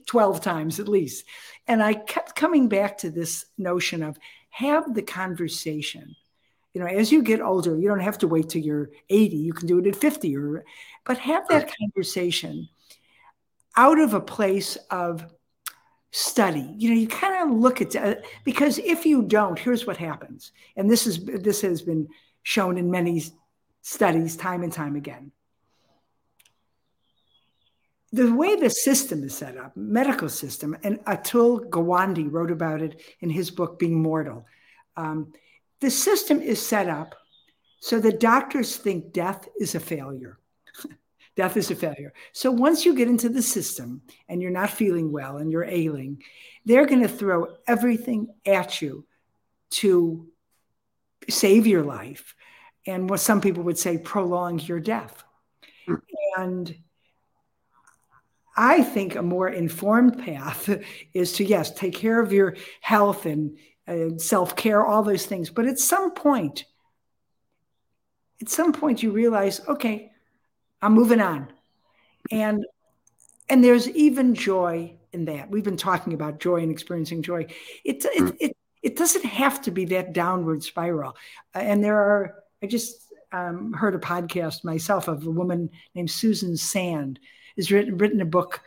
[0.06, 1.24] 12 times at least.
[1.66, 4.18] And I kept coming back to this notion of
[4.54, 6.14] have the conversation
[6.74, 9.36] you know, as you get older, you don't have to wait till you're 80.
[9.36, 10.64] You can do it at 50 or
[11.04, 12.68] but have that conversation
[13.76, 15.24] out of a place of
[16.10, 16.74] study.
[16.76, 20.50] You know, you kind of look at uh, because if you don't, here's what happens.
[20.76, 22.08] And this is this has been
[22.42, 23.22] shown in many
[23.82, 25.30] studies time and time again.
[28.14, 33.02] The way the system is set up, medical system, and Atul Gawande wrote about it
[33.18, 34.46] in his book Being Mortal.
[34.96, 35.32] Um,
[35.80, 37.16] the system is set up
[37.80, 40.38] so that doctors think death is a failure.
[41.36, 42.12] death is a failure.
[42.32, 46.22] So once you get into the system and you're not feeling well and you're ailing,
[46.64, 49.04] they're going to throw everything at you
[49.70, 50.28] to
[51.28, 52.36] save your life
[52.86, 55.24] and what some people would say prolong your death.
[55.88, 55.94] Hmm.
[56.38, 56.76] And
[58.56, 60.70] I think a more informed path
[61.12, 65.50] is to, yes, take care of your health and uh, self care, all those things.
[65.50, 66.64] But at some point,
[68.40, 70.12] at some point you realize, okay,
[70.80, 71.52] I'm moving on.
[72.30, 72.64] And
[73.48, 75.50] and there's even joy in that.
[75.50, 77.46] We've been talking about joy and experiencing joy.
[77.84, 78.36] It it, mm.
[78.40, 81.16] it, it doesn't have to be that downward spiral.
[81.54, 83.03] Uh, and there are, I just
[83.34, 87.18] um, heard a podcast myself of a woman named Susan Sand,
[87.56, 88.62] has written written a book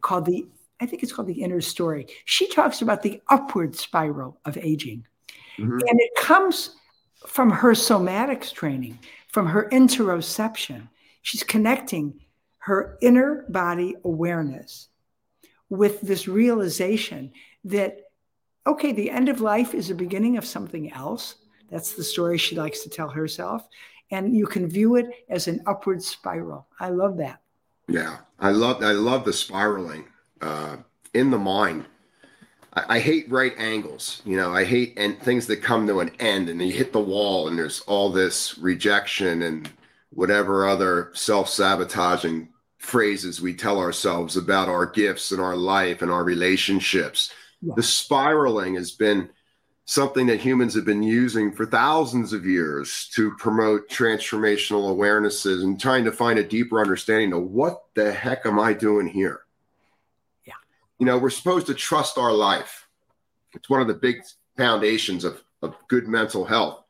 [0.00, 0.46] called the
[0.80, 2.06] I think it's called the Inner Story.
[2.24, 5.06] She talks about the upward spiral of aging,
[5.58, 5.72] mm-hmm.
[5.72, 6.76] and it comes
[7.26, 10.88] from her somatics training, from her interoception.
[11.22, 12.20] She's connecting
[12.58, 14.88] her inner body awareness
[15.68, 17.32] with this realization
[17.64, 18.00] that,
[18.66, 21.36] okay, the end of life is the beginning of something else.
[21.70, 23.66] That's the story she likes to tell herself.
[24.10, 26.66] And you can view it as an upward spiral.
[26.78, 27.40] I love that.
[27.88, 30.04] Yeah, I love I love the spiraling
[30.40, 30.76] uh,
[31.12, 31.86] in the mind.
[32.72, 34.22] I, I, hate right angles.
[34.24, 37.00] You know, I hate and things that come to an end and you hit the
[37.00, 39.68] wall and there's all this rejection and
[40.10, 46.24] whatever other self-sabotaging phrases we tell ourselves about our gifts and our life and our
[46.24, 47.32] relationships.
[47.60, 47.74] Yeah.
[47.76, 49.30] The spiraling has been
[49.90, 55.80] something that humans have been using for thousands of years to promote transformational awarenesses and
[55.80, 59.40] trying to find a deeper understanding of what the heck am I doing here?
[60.46, 60.54] Yeah.
[60.98, 62.88] You know, we're supposed to trust our life.
[63.52, 64.22] It's one of the big
[64.56, 66.84] foundations of, of good mental health.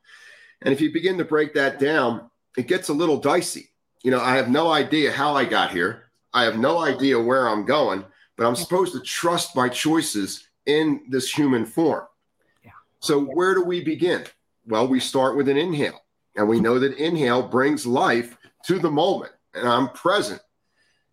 [0.61, 3.71] And if you begin to break that down, it gets a little dicey
[4.03, 6.11] you know, I have no idea how I got here.
[6.33, 8.03] I have no idea where I'm going,
[8.37, 12.05] but I'm supposed to trust my choices in this human form.
[13.01, 14.23] So, where do we begin?
[14.67, 16.03] Well, we start with an inhale,
[16.35, 18.37] and we know that inhale brings life
[18.67, 20.39] to the moment, and I'm present.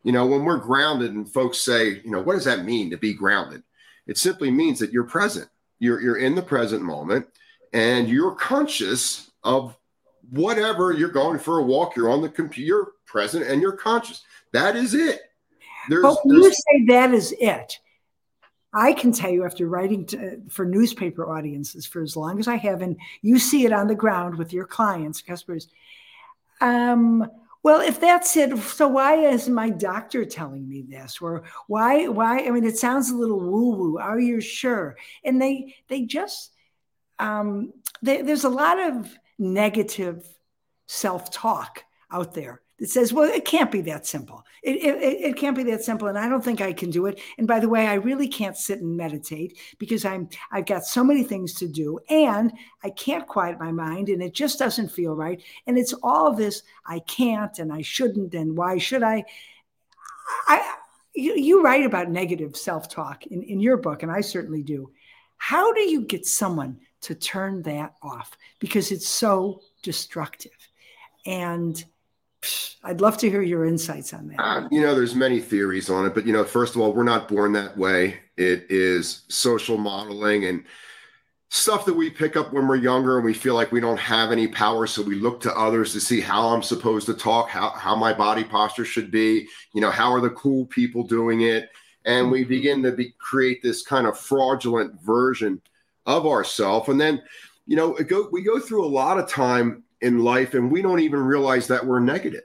[0.05, 2.99] You know, when we're grounded, and folks say, you know, what does that mean to
[2.99, 3.63] be grounded?
[4.07, 5.49] It simply means that you're present.
[5.79, 7.27] You're, you're in the present moment,
[7.73, 9.75] and you're conscious of
[10.31, 14.23] whatever you're going for a walk, you're on the computer, present, and you're conscious.
[14.53, 15.23] That is it.
[15.89, 17.79] There's, but when you say that is it,
[18.73, 22.57] I can tell you after writing to, for newspaper audiences for as long as I
[22.57, 25.69] have, and you see it on the ground with your clients, customers.
[26.61, 27.27] Um,
[27.63, 31.19] well, if that's it, so why is my doctor telling me this?
[31.21, 32.09] Or why?
[32.09, 32.47] Why?
[32.47, 33.99] I mean, it sounds a little woo-woo.
[33.99, 34.97] Are you sure?
[35.25, 36.55] And they they just
[37.19, 40.27] um, they, there's a lot of negative
[40.87, 44.45] self talk out there that says, well, it can't be that simple.
[44.63, 46.09] It, it, it can't be that simple.
[46.09, 47.21] And I don't think I can do it.
[47.39, 51.03] And by the way, I really can't sit and meditate because I'm, I've got so
[51.03, 52.53] many things to do and
[52.85, 55.43] I can't quiet my mind and it just doesn't feel right.
[55.67, 59.25] And it's all this, I can't and I shouldn't and why should I?
[60.47, 60.75] I,
[61.15, 64.91] you, you write about negative self-talk in, in your book, and I certainly do.
[65.39, 70.53] How do you get someone to turn that off because it's so destructive.
[71.27, 71.83] And
[72.85, 74.41] I'd love to hear your insights on that.
[74.41, 77.03] Uh, you know, there's many theories on it, but you know, first of all, we're
[77.03, 78.21] not born that way.
[78.37, 80.65] It is social modeling and
[81.51, 84.31] stuff that we pick up when we're younger and we feel like we don't have
[84.31, 87.71] any power so we look to others to see how i'm supposed to talk how,
[87.71, 91.71] how my body posture should be you know how are the cool people doing it
[92.05, 95.61] and we begin to be, create this kind of fraudulent version
[96.05, 97.23] of ourself and then
[97.67, 101.01] you know go, we go through a lot of time in life and we don't
[101.01, 102.43] even realize that we're negative.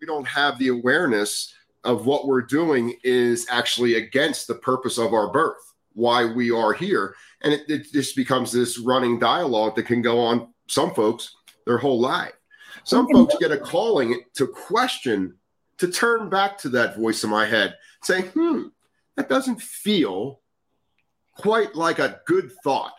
[0.00, 1.52] We don't have the awareness
[1.84, 6.72] of what we're doing is actually against the purpose of our birth why we are
[6.72, 7.14] here.
[7.42, 11.78] And it, it just becomes this running dialogue that can go on some folks their
[11.78, 12.32] whole life.
[12.84, 15.34] Some folks get a calling to question
[15.78, 18.68] to turn back to that voice in my head say hmm
[19.16, 20.40] that doesn't feel
[21.36, 22.92] quite like a good thought.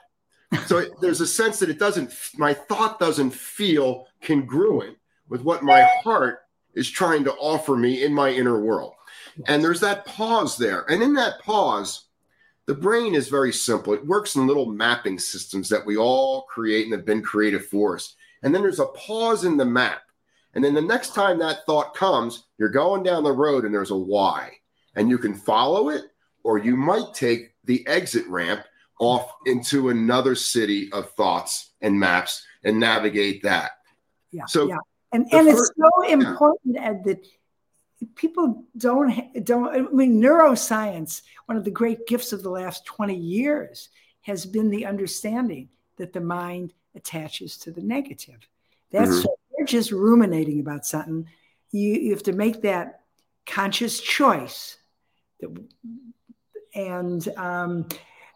[0.65, 4.97] So there's a sense that it doesn't, my thought doesn't feel congruent
[5.29, 6.39] with what my heart
[6.73, 8.93] is trying to offer me in my inner world.
[9.48, 10.85] And there's that pause there.
[10.89, 12.06] And in that pause,
[12.65, 13.93] the brain is very simple.
[13.93, 17.95] It works in little mapping systems that we all create and have been created for
[17.95, 18.15] us.
[18.43, 20.02] And then there's a pause in the map.
[20.54, 23.91] And then the next time that thought comes, you're going down the road and there's
[23.91, 24.52] a why.
[24.95, 26.06] And you can follow it,
[26.43, 28.62] or you might take the exit ramp
[29.00, 33.71] off into another city of thoughts and maps and navigate that.
[34.31, 34.45] Yeah.
[34.45, 34.77] So yeah.
[35.12, 36.89] And and first, it's so important yeah.
[36.89, 37.27] Ed, that
[38.15, 43.15] people don't don't I mean neuroscience, one of the great gifts of the last 20
[43.15, 43.89] years
[44.21, 48.48] has been the understanding that the mind attaches to the negative.
[48.91, 49.21] That's mm-hmm.
[49.21, 51.27] so you're just ruminating about something.
[51.71, 53.02] You, you have to make that
[53.45, 54.77] conscious choice
[55.39, 55.50] that
[56.75, 57.87] and um,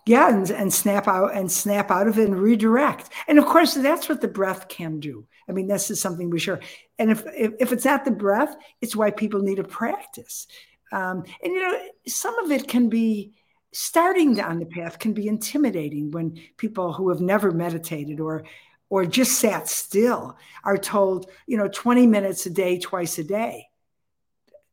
[0.06, 3.10] yeah, and, and snap out and snap out of it and redirect.
[3.28, 5.28] And of course, that's what the breath can do.
[5.48, 6.60] I mean, this is something we share
[6.98, 10.48] And if, if, if it's not the breath, it's why people need a practice.
[10.92, 13.34] Um, and you know, some of it can be
[13.74, 18.44] starting down the path can be intimidating when people who have never meditated or
[18.90, 23.68] or just sat still are told, you know, 20 minutes a day, twice a day.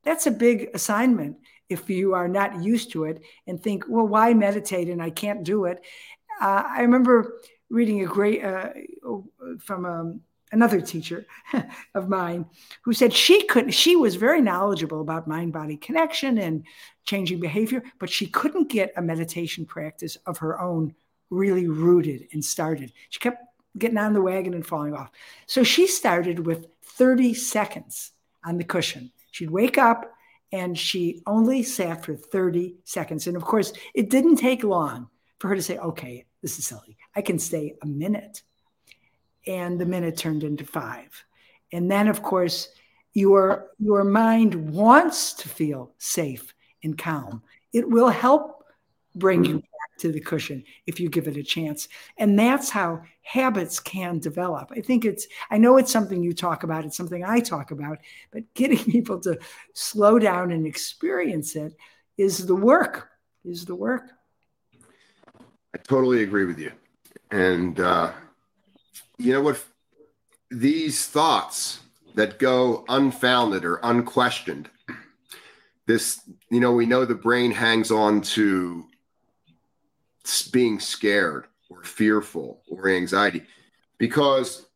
[0.02, 1.36] That's a big assignment
[1.68, 5.44] if you are not used to it and think, well, why meditate and I can't
[5.44, 5.84] do it?
[6.40, 7.34] Uh, I remember
[7.70, 8.70] reading a great uh,
[9.58, 10.20] from um,
[10.52, 11.26] another teacher
[11.94, 12.46] of mine
[12.82, 16.64] who said she could she was very knowledgeable about mind body connection and
[17.04, 20.94] changing behavior but she couldn't get a meditation practice of her own
[21.30, 22.92] really rooted and started.
[23.10, 23.42] She kept
[23.76, 25.10] getting on the wagon and falling off.
[25.46, 28.12] So she started with 30 seconds
[28.44, 29.12] on the cushion.
[29.30, 30.12] She'd wake up
[30.52, 33.26] and she only sat for 30 seconds.
[33.26, 36.96] And of course, it didn't take long for her to say, okay, this is silly.
[37.14, 38.42] I can stay a minute.
[39.46, 41.24] And the minute turned into five.
[41.72, 42.68] And then, of course,
[43.14, 47.42] your, your mind wants to feel safe and calm.
[47.72, 48.64] It will help
[49.14, 49.62] bring you
[49.98, 51.88] to the cushion if you give it a chance.
[52.16, 54.72] And that's how habits can develop.
[54.74, 57.98] I think it's, I know it's something you talk about, it's something I talk about,
[58.30, 59.38] but getting people to
[59.74, 61.74] slow down and experience it
[62.16, 63.10] is the work,
[63.44, 64.10] is the work.
[65.74, 66.72] I totally agree with you.
[67.30, 68.12] And, uh,
[69.18, 69.62] you know what?
[70.50, 71.80] These thoughts
[72.14, 74.70] that go unfounded or unquestioned,
[75.86, 76.20] this,
[76.50, 78.87] you know, we know the brain hangs on to
[80.52, 83.42] being scared or fearful or anxiety.
[83.98, 84.66] Because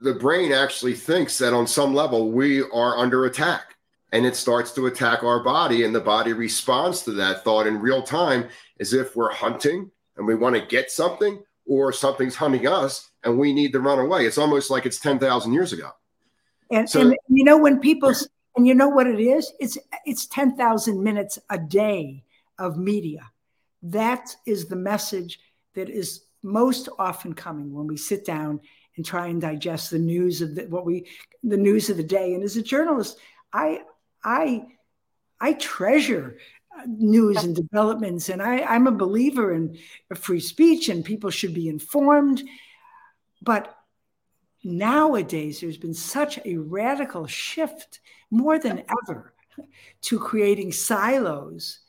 [0.00, 3.76] the brain actually thinks that on some level we are under attack
[4.12, 7.80] and it starts to attack our body and the body responds to that thought in
[7.80, 8.48] real time
[8.80, 13.38] as if we're hunting and we want to get something or something's hunting us and
[13.38, 14.26] we need to run away.
[14.26, 15.90] It's almost like it's 10,000 years ago.
[16.70, 18.12] And, so, and you know when people
[18.56, 19.52] and you know what it is?
[19.60, 22.24] It's it's 10,000 minutes a day
[22.58, 23.31] of media
[23.82, 25.40] that is the message
[25.74, 28.60] that is most often coming when we sit down
[28.96, 31.06] and try and digest the news of the, what we
[31.42, 32.34] the news of the day.
[32.34, 33.18] And as a journalist,
[33.52, 33.82] I
[34.22, 34.66] I
[35.40, 36.38] I treasure
[36.76, 39.78] uh, news and developments, and I, I'm a believer in
[40.14, 42.42] free speech and people should be informed.
[43.40, 43.76] But
[44.62, 49.34] nowadays, there's been such a radical shift, more than ever,
[50.02, 51.81] to creating silos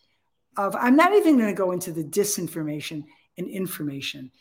[0.57, 3.03] of I'm not even going to go into the disinformation
[3.37, 4.31] and information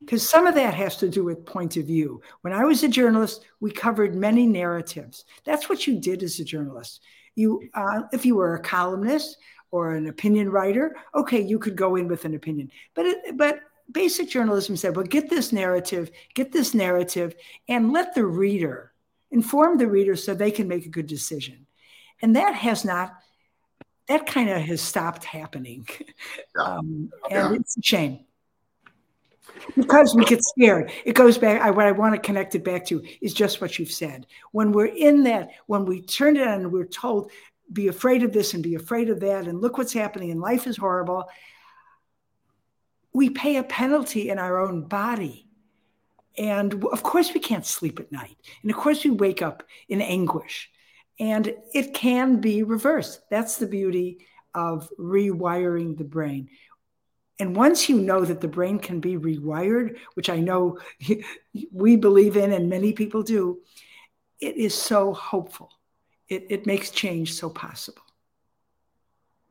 [0.00, 2.20] because some of that has to do with point of view.
[2.40, 5.24] When I was a journalist, we covered many narratives.
[5.44, 7.00] That's what you did as a journalist.
[7.34, 9.38] You, uh, if you were a columnist
[9.70, 12.70] or an opinion writer, okay, you could go in with an opinion.
[12.94, 13.60] But it, but
[13.90, 17.34] basic journalism said, well, get this narrative, get this narrative,
[17.68, 18.92] and let the reader
[19.30, 21.66] inform the reader so they can make a good decision.
[22.20, 23.14] And that has not
[24.08, 25.86] that kind of has stopped happening.
[25.88, 26.02] Yeah.
[26.54, 27.52] Um, and yeah.
[27.54, 28.26] it's a shame
[29.76, 30.92] because we get scared.
[31.04, 31.60] It goes back.
[31.60, 34.26] I, what I want to connect it back to is just what you've said.
[34.52, 37.30] When we're in that, when we turn it on and we're told,
[37.72, 40.66] be afraid of this and be afraid of that, and look what's happening, and life
[40.66, 41.28] is horrible,
[43.12, 45.46] we pay a penalty in our own body.
[46.38, 48.36] And of course, we can't sleep at night.
[48.62, 50.70] And of course, we wake up in anguish.
[51.20, 53.20] And it can be reversed.
[53.30, 56.48] That's the beauty of rewiring the brain.
[57.38, 60.78] And once you know that the brain can be rewired, which I know
[61.72, 63.60] we believe in and many people do,
[64.40, 65.70] it is so hopeful.
[66.28, 68.02] It, it makes change so possible.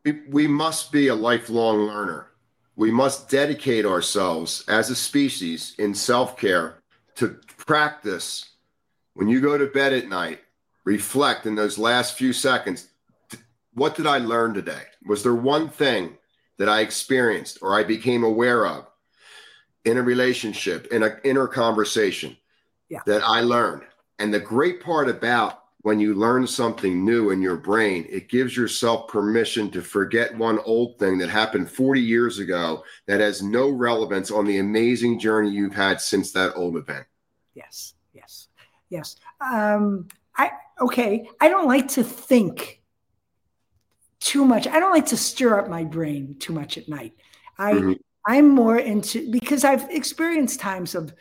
[0.06, 2.28] We, we must be a lifelong learner.
[2.76, 6.82] We must dedicate ourselves as a species in self care
[7.16, 8.52] to practice
[9.14, 10.40] when you go to bed at night
[10.84, 12.88] reflect in those last few seconds
[13.74, 14.84] what did I learn today?
[15.06, 16.18] Was there one thing
[16.58, 18.86] that I experienced or I became aware of
[19.86, 22.38] in a relationship, in an inner conversation
[22.90, 23.00] yeah.
[23.06, 23.84] that I learned?
[24.20, 28.56] And the great part about when you learn something new in your brain, it gives
[28.56, 33.70] yourself permission to forget one old thing that happened 40 years ago that has no
[33.70, 37.08] relevance on the amazing journey you've had since that old event.
[37.56, 38.50] Yes, yes,
[38.90, 39.16] yes.
[39.40, 40.08] Um,
[40.38, 40.52] I
[40.82, 42.82] okay, I don't like to think
[44.20, 44.68] too much.
[44.68, 47.14] I don't like to stir up my brain too much at night.
[47.58, 47.94] I mm-hmm.
[48.26, 51.14] I'm more into because I've experienced times of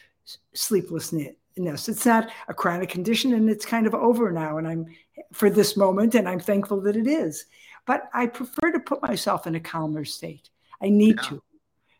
[0.54, 1.34] sleeplessness.
[1.56, 4.86] It's not a chronic condition and it's kind of over now and I'm
[5.32, 7.46] for this moment and I'm thankful that it is.
[7.86, 10.48] But I prefer to put myself in a calmer state.
[10.82, 11.28] I need yeah.
[11.28, 11.42] to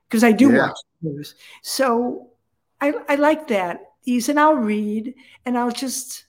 [0.09, 0.69] because I do yeah.
[0.69, 1.35] watch news.
[1.63, 2.31] So
[2.81, 3.81] I, I like that.
[4.05, 6.25] These, and I'll read and I'll just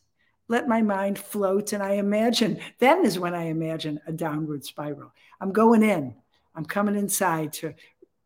[0.52, 1.74] let my mind float.
[1.74, 5.12] And I imagine, then is when I imagine a downward spiral.
[5.40, 6.14] I'm going in,
[6.54, 7.74] I'm coming inside to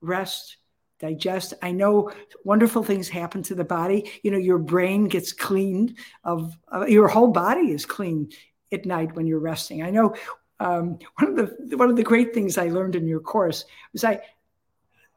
[0.02, 0.58] rest,
[1.00, 1.54] digest.
[1.62, 2.12] I know
[2.44, 4.12] wonderful things happen to the body.
[4.24, 8.32] You know, your brain gets cleaned of uh, your whole body is clean
[8.72, 9.84] at night when you're resting.
[9.84, 10.16] I know
[10.60, 14.04] um, one of the one of the great things I learned in your course was
[14.04, 14.22] I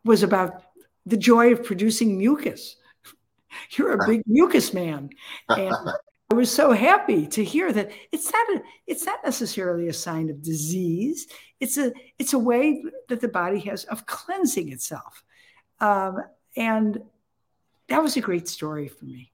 [0.05, 0.63] was about
[1.07, 2.77] the joy of producing mucus.
[3.71, 5.11] You're a big mucus man,
[5.49, 5.75] and
[6.31, 10.29] I was so happy to hear that it's not a it's not necessarily a sign
[10.29, 11.27] of disease.
[11.59, 15.25] It's a it's a way that the body has of cleansing itself,
[15.81, 16.23] um,
[16.55, 17.01] and
[17.89, 19.33] that was a great story for me.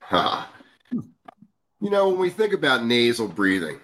[0.00, 0.44] Huh.
[0.90, 3.80] You know, when we think about nasal breathing,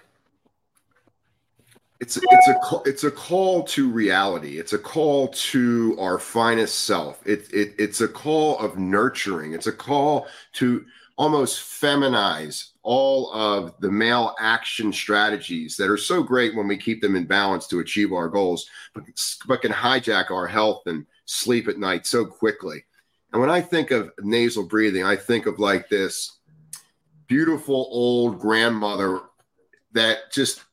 [1.99, 4.57] it's a, it's a it's a call to reality.
[4.57, 7.21] It's a call to our finest self.
[7.27, 9.53] It, it it's a call of nurturing.
[9.53, 10.85] It's a call to
[11.19, 17.01] almost feminize all of the male action strategies that are so great when we keep
[17.01, 19.03] them in balance to achieve our goals, but,
[19.45, 22.85] but can hijack our health and sleep at night so quickly.
[23.33, 26.37] And when I think of nasal breathing, I think of like this
[27.27, 29.19] beautiful old grandmother
[29.91, 30.63] that just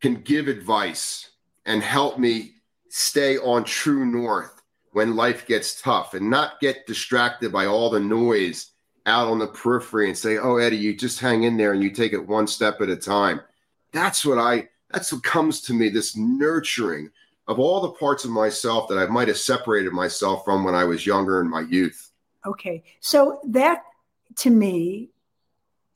[0.00, 1.32] can give advice
[1.66, 2.54] and help me
[2.88, 8.00] stay on true north when life gets tough and not get distracted by all the
[8.00, 8.69] noise
[9.06, 11.90] out on the periphery and say, "Oh, Eddie, you just hang in there and you
[11.90, 13.40] take it one step at a time."
[13.92, 14.68] That's what I.
[14.90, 15.88] That's what comes to me.
[15.88, 17.10] This nurturing
[17.50, 20.84] of all the parts of myself that I might have separated myself from when I
[20.84, 22.12] was younger in my youth.
[22.46, 23.82] Okay, so that
[24.36, 25.10] to me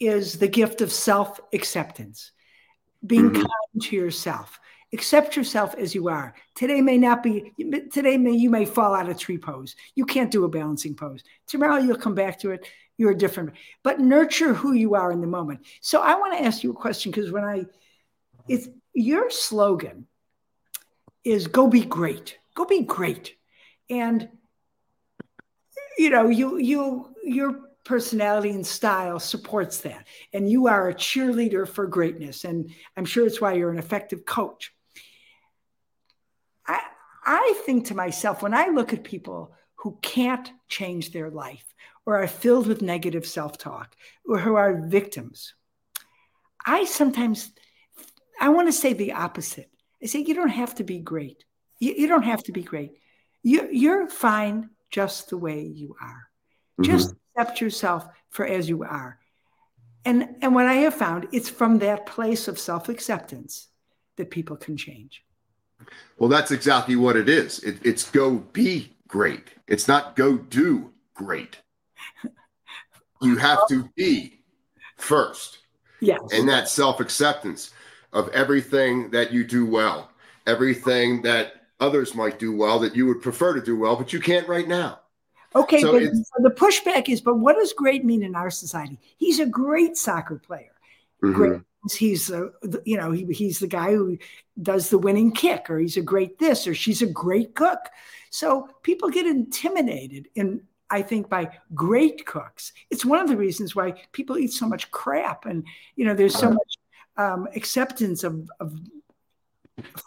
[0.00, 2.32] is the gift of self acceptance,
[3.06, 3.42] being mm-hmm.
[3.42, 4.58] kind to yourself.
[4.92, 6.34] Accept yourself as you are.
[6.54, 7.52] Today may not be,
[7.92, 9.74] today may, you may fall out of tree pose.
[9.96, 11.24] You can't do a balancing pose.
[11.48, 12.64] Tomorrow you'll come back to it
[12.96, 15.60] you're different but nurture who you are in the moment.
[15.80, 17.64] So i want to ask you a question because when i
[18.48, 20.06] it's your slogan
[21.24, 23.36] is go be great go be great.
[23.90, 24.28] And
[25.98, 30.06] you know you you your personality and style supports that.
[30.32, 34.24] And you are a cheerleader for greatness and i'm sure it's why you're an effective
[34.24, 34.72] coach.
[36.66, 36.80] I
[37.24, 41.74] i think to myself when i look at people who can't change their life
[42.06, 43.94] or are filled with negative self talk
[44.26, 45.54] or who are victims.
[46.64, 47.50] I sometimes,
[48.40, 49.70] I want to say the opposite.
[50.02, 51.44] I say, you don't have to be great.
[51.78, 52.92] You, you don't have to be great.
[53.42, 56.28] You, you're fine just the way you are.
[56.80, 56.84] Mm-hmm.
[56.84, 59.18] Just accept yourself for as you are.
[60.04, 63.68] And, and what I have found, it's from that place of self acceptance
[64.16, 65.22] that people can change.
[66.18, 67.58] Well, that's exactly what it is.
[67.60, 69.48] It, it's go be great.
[69.66, 71.58] It's not go do great
[73.22, 74.40] you have to be
[74.96, 75.58] first.
[76.00, 76.20] Yes.
[76.32, 77.72] And that self acceptance
[78.12, 80.10] of everything that you do well,
[80.46, 84.20] everything that others might do well that you would prefer to do well, but you
[84.20, 85.00] can't right now.
[85.56, 88.98] Okay, so but the pushback is, but what does great mean in our society?
[89.18, 90.72] He's a great soccer player.
[91.22, 91.32] Mm-hmm.
[91.32, 91.60] Great.
[91.92, 92.50] He's a,
[92.84, 94.18] you know, he, he's the guy who
[94.60, 97.78] does the winning kick, or he's a great this, or she's a great cook.
[98.30, 100.62] So people get intimidated in
[100.94, 102.72] I think, by great cooks.
[102.88, 105.66] It's one of the reasons why people eat so much crap, and
[105.96, 106.78] you know, there's so much
[107.16, 108.78] um, acceptance of, of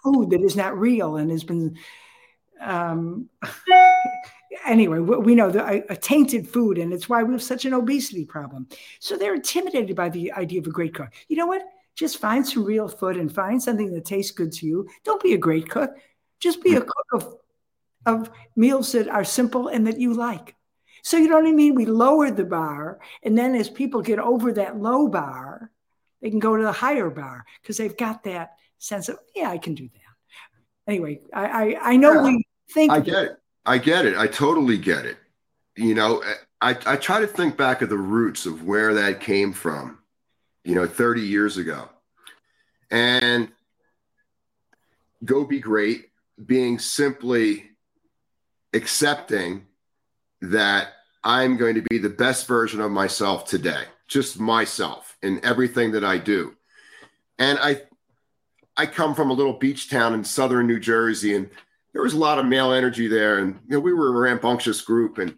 [0.01, 1.77] food that is not real and has been.
[2.61, 3.29] Um,
[4.65, 8.23] anyway, we know the a tainted food, and it's why we have such an obesity
[8.23, 8.69] problem.
[9.01, 11.13] So they're intimidated by the idea of a great cook.
[11.27, 11.63] You know what?
[11.95, 14.87] Just find some real food and find something that tastes good to you.
[15.03, 15.97] Don't be a great cook.
[16.39, 17.35] Just be a cook of
[18.05, 20.56] of meals that are simple and that you like.
[21.07, 21.73] So you know what I mean?
[21.73, 22.99] We lowered the bar.
[23.23, 25.71] And then as people get over that low bar,
[26.21, 29.57] they can go to the higher bar because they've got that sense of, yeah, I
[29.57, 30.91] can do that.
[30.91, 33.37] Anyway, I I, I know yeah, we think I get it.
[33.65, 34.17] I get it.
[34.17, 35.15] I totally get it.
[35.77, 39.21] You know, eh, I, I try to think back of the roots of where that
[39.21, 39.99] came from,
[40.65, 41.87] you know, 30 years ago.
[42.91, 43.47] And
[45.23, 46.09] go be great,
[46.45, 47.63] being simply
[48.73, 49.67] accepting
[50.41, 55.91] that I'm going to be the best version of myself today, just myself in everything
[55.91, 56.55] that I do.
[57.39, 57.81] And I
[58.75, 61.49] I come from a little beach town in southern New Jersey, and
[61.93, 63.39] there was a lot of male energy there.
[63.39, 65.35] And you know, we were a rambunctious group, and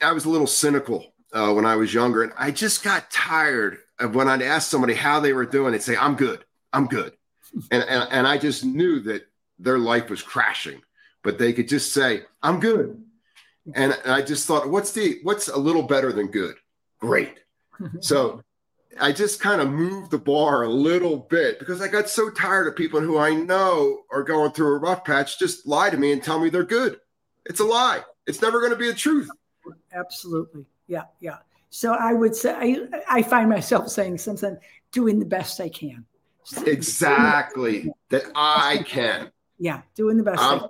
[0.00, 2.22] I was a little cynical uh, when I was younger.
[2.22, 5.82] And I just got tired of when I'd ask somebody how they were doing, they'd
[5.82, 7.12] say, I'm good, I'm good.
[7.72, 9.26] And, and, and I just knew that
[9.58, 10.80] their life was crashing
[11.22, 13.02] but they could just say, I'm good.
[13.74, 16.56] And I just thought, what's the what's a little better than good?
[16.98, 17.34] Great.
[18.00, 18.42] so
[19.00, 22.66] I just kind of moved the bar a little bit because I got so tired
[22.66, 26.12] of people who I know are going through a rough patch just lie to me
[26.12, 26.98] and tell me they're good.
[27.46, 28.02] It's a lie.
[28.26, 29.28] It's never going to be the truth.
[29.92, 30.66] Absolutely.
[30.86, 31.04] Yeah.
[31.20, 31.38] Yeah.
[31.70, 34.56] So I would say I, I find myself saying something,
[34.92, 36.04] doing the best I can.
[36.66, 37.90] Exactly.
[38.08, 39.30] that I can.
[39.58, 40.40] Yeah, doing the best.
[40.40, 40.68] Um,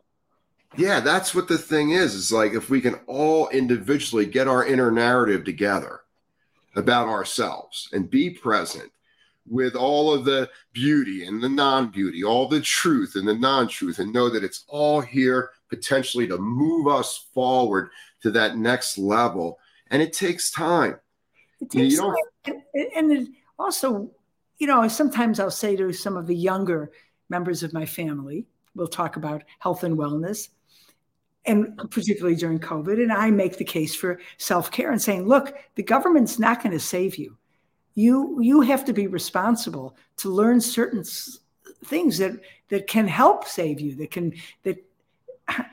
[0.76, 2.14] yeah, that's what the thing is.
[2.14, 6.00] It's like if we can all individually get our inner narrative together
[6.76, 8.90] about ourselves and be present
[9.48, 14.12] with all of the beauty and the non-beauty, all the truth and the non-truth, and
[14.12, 17.90] know that it's all here potentially to move us forward
[18.22, 19.58] to that next level.
[19.90, 21.00] And it takes time.
[21.60, 22.14] It takes you know,
[22.44, 22.62] time.
[22.74, 24.10] And, and also,
[24.58, 26.92] you know, sometimes I'll say to some of the younger
[27.28, 28.46] members of my family,
[28.76, 30.48] we'll talk about health and wellness,
[31.46, 33.02] and particularly during COVID.
[33.02, 36.72] And I make the case for self care and saying, look, the government's not going
[36.72, 37.36] to save you.
[37.94, 41.04] You you have to be responsible to learn certain
[41.84, 42.32] things that
[42.68, 43.94] that can help save you.
[43.96, 44.84] That can that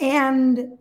[0.00, 0.78] and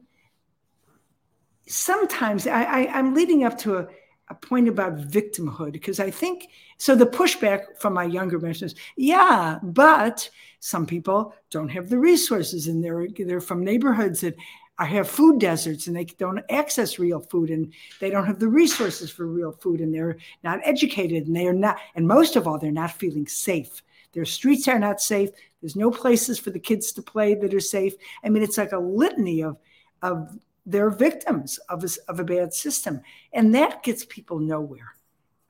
[1.67, 3.87] sometimes I, I I'm leading up to a
[4.29, 6.95] a point about victimhood because I think so.
[6.95, 12.83] The pushback from my younger mentions, yeah, but some people don't have the resources and
[12.83, 14.35] they're they're from neighborhoods that
[14.79, 18.47] are, have food deserts and they don't access real food and they don't have the
[18.47, 22.47] resources for real food and they're not educated and they are not and most of
[22.47, 25.29] all they're not feeling safe their streets are not safe
[25.61, 28.71] there's no places for the kids to play that are safe i mean it's like
[28.71, 29.57] a litany of
[30.01, 30.35] of
[30.65, 33.01] they're victims of a, of a bad system
[33.33, 34.95] and that gets people nowhere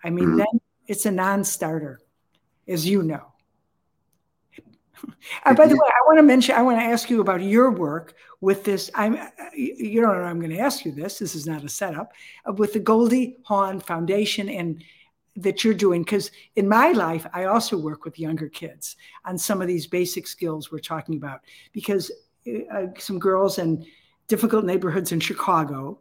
[0.04, 0.38] i mean mm-hmm.
[0.38, 2.00] then it's a non-starter
[2.68, 3.32] as you know
[5.46, 7.72] uh, by the way, I want to mention, I want to ask you about your
[7.72, 8.90] work with this.
[8.96, 9.18] I'm,
[9.56, 11.20] you don't know, I'm going to ask you this.
[11.20, 12.14] This is not a setup
[12.48, 14.84] uh, with the Goldie Hawn Foundation and
[15.36, 16.04] that you're doing.
[16.04, 18.96] Because in my life, I also work with younger kids
[19.26, 21.42] on some of these basic skills we're talking about.
[21.72, 22.12] Because
[22.48, 23.86] uh, some girls in
[24.28, 26.00] difficult neighborhoods in Chicago,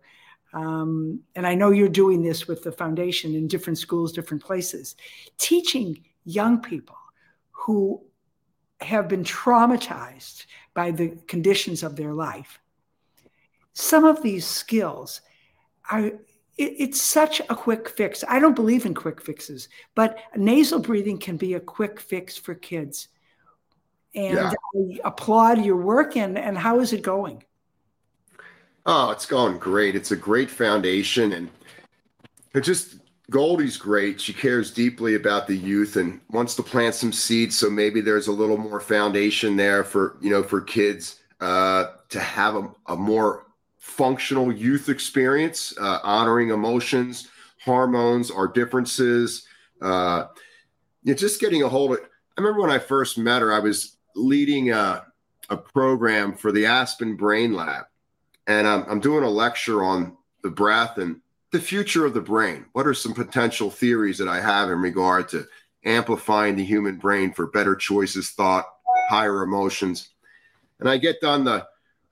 [0.53, 4.97] um, and I know you're doing this with the foundation in different schools, different places,
[5.37, 6.97] teaching young people
[7.51, 8.03] who
[8.81, 12.61] have been traumatized by the conditions of their life.
[13.73, 15.21] Some of these skills
[15.91, 16.21] are, it,
[16.57, 18.23] it's such a quick fix.
[18.29, 22.55] I don't believe in quick fixes, but nasal breathing can be a quick fix for
[22.55, 23.09] kids.
[24.15, 24.53] And yeah.
[24.77, 26.17] I applaud your work.
[26.17, 27.43] And, and how is it going?
[28.87, 29.97] Oh, it's going great.
[29.97, 31.33] It's a great foundation.
[31.33, 31.51] And
[32.55, 32.97] it just
[33.31, 34.21] Goldie's great.
[34.21, 37.57] She cares deeply about the youth and wants to plant some seeds.
[37.57, 42.21] So maybe there's a little more foundation there for you know for kids uh, to
[42.21, 43.47] have a, a, more
[43.79, 47.29] functional youth experience, uh, honoring emotions,
[47.63, 49.47] hormones, our differences.
[49.83, 50.27] Uh,
[51.03, 51.99] you know, just getting a hold of.
[52.37, 55.05] I remember when I first met her, I was leading a,
[55.51, 57.85] a program for the Aspen Brain Lab,
[58.47, 61.21] and I'm, I'm doing a lecture on the breath and
[61.53, 62.67] the future of the brain.
[62.73, 65.47] What are some potential theories that I have in regard to
[65.85, 68.67] amplifying the human brain for better choices, thought,
[69.09, 70.11] higher emotions?
[70.81, 71.67] And I get done the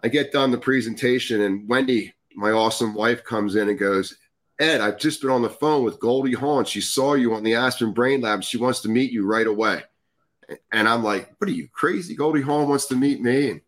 [0.05, 4.17] I get done the presentation, and Wendy, my awesome wife, comes in and goes,
[4.59, 6.65] Ed, I've just been on the phone with Goldie Hawn.
[6.65, 8.43] She saw you on the Aspen Brain Lab.
[8.43, 9.83] She wants to meet you right away.
[10.73, 12.17] And I'm like, what are you crazy?
[12.17, 13.51] Goldie Hawn wants to meet me.
[13.51, 13.61] And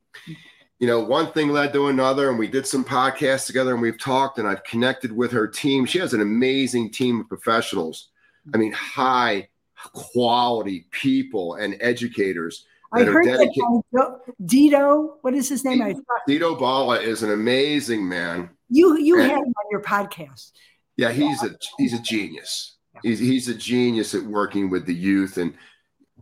[0.79, 3.99] you know, one thing led to another, and we did some podcasts together and we've
[3.99, 5.87] talked, and I've connected with her team.
[5.87, 8.09] She has an amazing team of professionals.
[8.53, 9.49] I mean, high
[9.93, 12.67] quality people and educators.
[12.93, 13.63] I heard dedicated.
[13.93, 15.81] that Dito, what is his name?
[15.81, 18.51] Dito, Dito Bala is an amazing man.
[18.69, 20.53] You you and, had him on your podcast.
[20.97, 22.77] Yeah, he's a he's a genius.
[23.03, 25.55] He's he's a genius at working with the youth and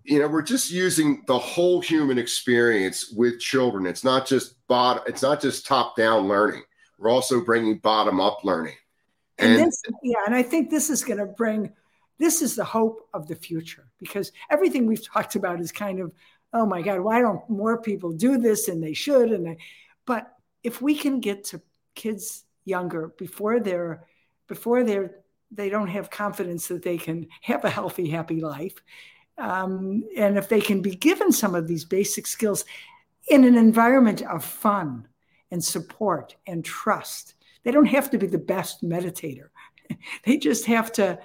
[0.05, 3.86] you know we're just using the whole human experience with children.
[3.86, 6.62] It's not just bot it's not just top down learning.
[6.99, 8.74] We're also bringing bottom up learning.
[9.38, 11.72] And, and this, yeah and i think this is going to bring
[12.18, 16.12] this is the hope of the future because everything we've talked about is kind of
[16.53, 19.32] oh my god why don't more people do this and they should?
[19.32, 19.59] And they
[20.07, 20.32] but
[20.62, 21.61] if we can get to
[21.95, 24.05] kids younger before they're
[24.49, 25.16] before they're
[25.51, 28.76] they don't have confidence that they can have a healthy happy life
[29.39, 32.64] um, and if they can be given some of these basic skills
[33.28, 35.07] in an environment of fun
[35.51, 39.49] and support and trust, they don't have to be the best meditator.
[40.24, 41.18] they just have to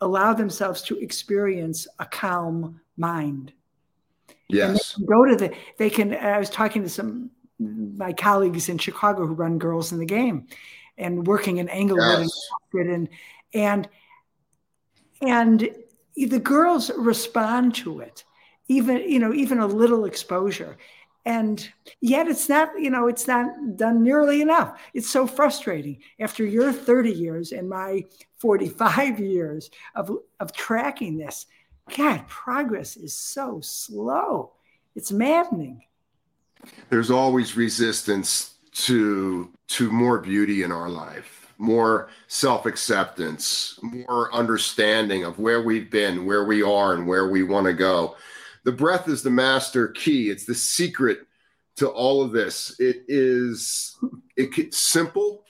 [0.00, 3.52] allow themselves to experience a calm mind.
[4.48, 4.96] Yes.
[4.96, 7.30] go to the, they can, I was talking to some
[7.60, 10.46] my colleagues in Chicago who run Girls in the Game
[10.96, 12.48] and working in Englewood yes.
[12.74, 13.08] and
[13.52, 13.88] and
[15.20, 15.68] and
[16.16, 18.24] the girls respond to it
[18.70, 20.78] even you know even a little exposure.
[21.26, 21.68] And
[22.00, 24.80] yet it's not you know it's not done nearly enough.
[24.94, 25.98] It's so frustrating.
[26.20, 28.04] After your 30 years and my
[28.38, 31.46] 45 years of, of tracking this
[31.96, 34.52] god progress is so slow.
[34.94, 35.82] It's maddening.
[36.88, 45.38] There's always resistance to to more beauty in our life more self-acceptance more understanding of
[45.38, 48.16] where we've been where we are and where we want to go.
[48.64, 50.30] The breath is the master key.
[50.30, 51.20] It's the secret
[51.76, 52.80] to all of this.
[52.80, 53.98] It is
[54.36, 55.44] it's simple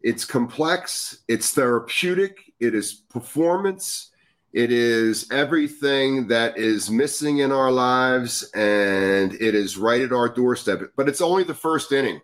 [0.00, 4.12] it's complex it's therapeutic it is performance
[4.52, 10.28] it is everything that is missing in our lives and it is right at our
[10.28, 10.80] doorstep.
[10.96, 12.20] But it's only the first inning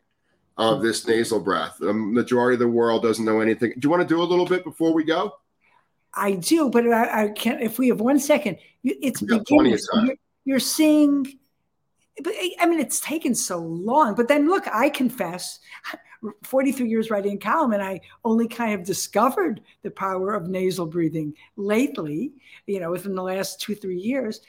[0.56, 4.00] of this nasal breath the majority of the world doesn't know anything do you want
[4.00, 5.34] to do a little bit before we go
[6.16, 7.60] I do, but I, I, can't.
[7.60, 9.78] If we have one second, it's beginning.
[10.04, 11.26] You're, you're seeing,
[12.22, 14.14] but I mean, it's taken so long.
[14.14, 15.58] But then look, I confess,
[16.44, 20.86] 43 years writing a column, and I only kind of discovered the power of nasal
[20.86, 22.32] breathing lately.
[22.66, 24.40] You know, within the last two three years.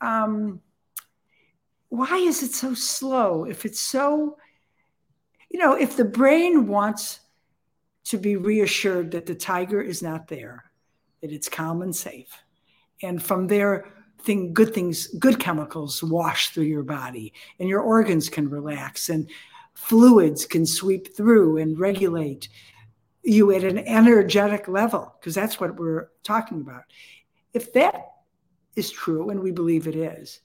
[0.00, 0.60] Um,
[1.88, 3.44] why is it so slow?
[3.44, 4.36] If it's so,
[5.54, 7.20] you know, if the brain wants
[8.06, 10.64] to be reassured that the tiger is not there,
[11.22, 12.42] that it's calm and safe,
[13.02, 13.86] and from there
[14.22, 19.30] thing, good things, good chemicals wash through your body, and your organs can relax, and
[19.74, 22.48] fluids can sweep through and regulate
[23.22, 26.82] you at an energetic level, because that's what we're talking about.
[27.52, 28.06] If that
[28.74, 30.40] is true, and we believe it is,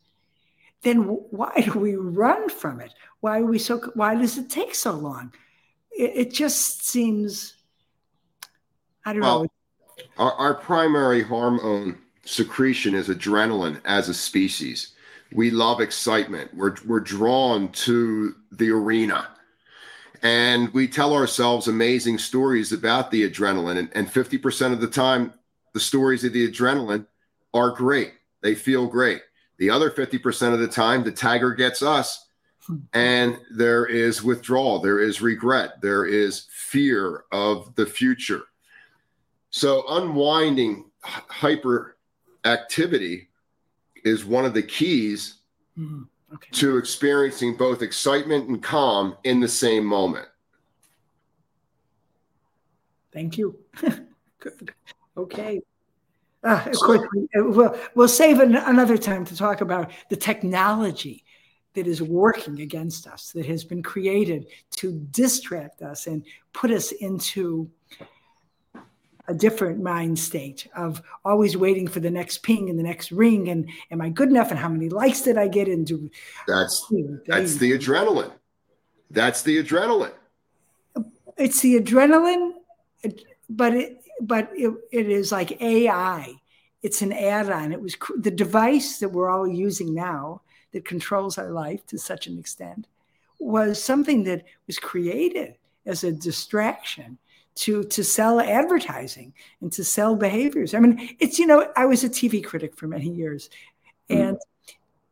[0.84, 0.99] then
[1.32, 2.93] why do we run from it?
[3.22, 3.80] Why are we so?
[3.93, 5.34] Why does it take so long?
[5.91, 7.55] It, it just seems.
[9.05, 9.49] I don't well, know.
[10.17, 14.93] Our, our primary hormone secretion is adrenaline as a species.
[15.34, 16.53] We love excitement.
[16.53, 19.28] We're, we're drawn to the arena.
[20.22, 23.78] And we tell ourselves amazing stories about the adrenaline.
[23.78, 25.34] And, and 50% of the time,
[25.74, 27.05] the stories of the adrenaline
[27.53, 28.13] are great.
[28.41, 29.22] They feel great.
[29.59, 32.26] The other 50% of the time, the tiger gets us
[32.93, 38.43] and there is withdrawal, there is regret, there is fear of the future.
[39.49, 41.97] So, unwinding hyper
[42.45, 43.30] activity
[44.03, 45.36] is one of the keys
[45.78, 46.49] mm, okay.
[46.51, 50.28] to experiencing both excitement and calm in the same moment.
[53.11, 53.59] Thank you.
[54.39, 54.74] Good.
[55.17, 55.61] Okay.
[56.43, 56.65] Uh,
[57.36, 61.26] we'll, we'll save an, another time to talk about the technology
[61.80, 66.91] that is working against us, that has been created to distract us and put us
[66.91, 67.71] into
[69.30, 73.47] a different mind state of always waiting for the next ping and the next ring
[73.47, 76.09] and am I good enough and how many likes did I get into
[76.47, 76.86] that's
[77.27, 78.34] that's the adrenaline.
[79.11, 80.13] That's the adrenaline.
[81.38, 82.53] It's the adrenaline
[83.49, 86.36] but it but it, it is like AI
[86.82, 87.73] it's an add-on.
[87.73, 90.41] It was the device that we're all using now
[90.72, 92.88] that controls our life to such an extent
[93.39, 95.55] was something that was created
[95.86, 97.17] as a distraction
[97.55, 100.74] to to sell advertising and to sell behaviors.
[100.74, 103.49] I mean, it's you know, I was a TV critic for many years,
[104.09, 104.22] mm-hmm.
[104.22, 104.38] and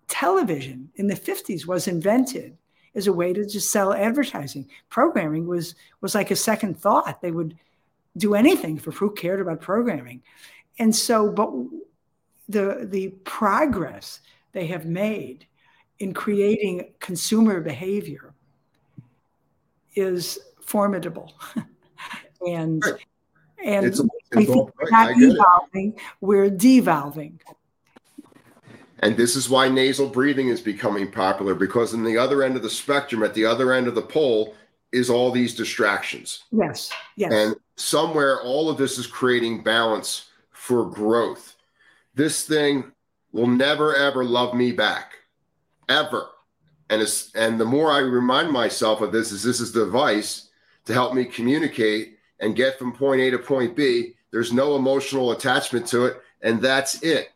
[0.07, 2.57] television in the 50s was invented
[2.95, 4.69] as a way to just sell advertising.
[4.89, 7.21] Programming was was like a second thought.
[7.21, 7.57] They would
[8.17, 10.23] do anything for who cared about programming.
[10.79, 11.51] And so, but
[12.49, 14.21] the the progress
[14.53, 15.45] they have made
[15.99, 18.33] in creating consumer behavior
[19.95, 21.33] is formidable.
[22.47, 23.05] and right.
[23.63, 24.01] and it's,
[24.35, 27.39] we think we're not evolving, we're devolving.
[28.99, 32.63] And this is why nasal breathing is becoming popular because in the other end of
[32.63, 34.55] the spectrum, at the other end of the pole,
[34.91, 36.43] is all these distractions.
[36.51, 36.91] Yes.
[37.15, 37.31] Yes.
[37.31, 41.55] And somewhere all of this is creating balance for growth.
[42.15, 42.91] This thing
[43.31, 45.13] will never ever love me back.
[45.89, 46.27] Ever.
[46.89, 50.49] And it's and the more I remind myself of this is this is the device
[50.85, 54.13] to help me communicate and get from point A to point B.
[54.31, 57.29] There's no emotional attachment to it, and that's it.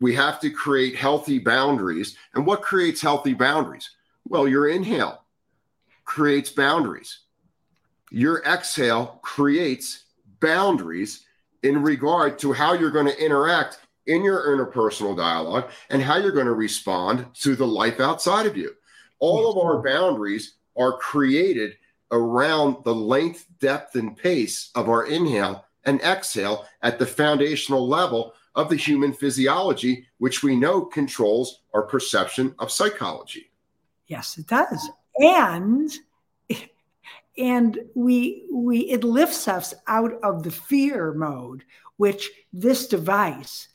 [0.00, 2.16] We have to create healthy boundaries.
[2.34, 3.90] And what creates healthy boundaries?
[4.26, 5.22] Well, your inhale
[6.04, 7.20] creates boundaries.
[8.10, 10.04] Your exhale creates
[10.40, 11.24] boundaries
[11.62, 16.32] in regard to how you're going to interact in your interpersonal dialogue and how you're
[16.32, 18.74] going to respond to the life outside of you.
[19.18, 21.76] All of our boundaries are created
[22.10, 28.34] around the length, depth, and pace of our inhale and exhale at the foundational level
[28.54, 33.50] of the human physiology, which we know controls our perception of psychology.
[34.06, 34.90] Yes, it does.
[35.16, 35.90] And
[37.38, 41.64] and we we it lifts us out of the fear mode,
[41.96, 43.68] which this device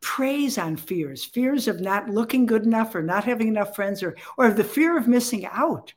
[0.00, 4.16] preys on fears, fears of not looking good enough or not having enough friends or
[4.38, 5.92] or the fear of missing out.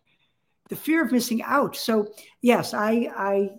[0.70, 1.76] The fear of missing out.
[1.76, 3.50] So yes, I I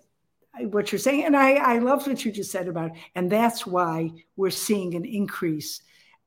[0.66, 1.24] what you're saying.
[1.24, 2.98] And I, I love what you just said about, it.
[3.14, 5.82] and that's why we're seeing an increase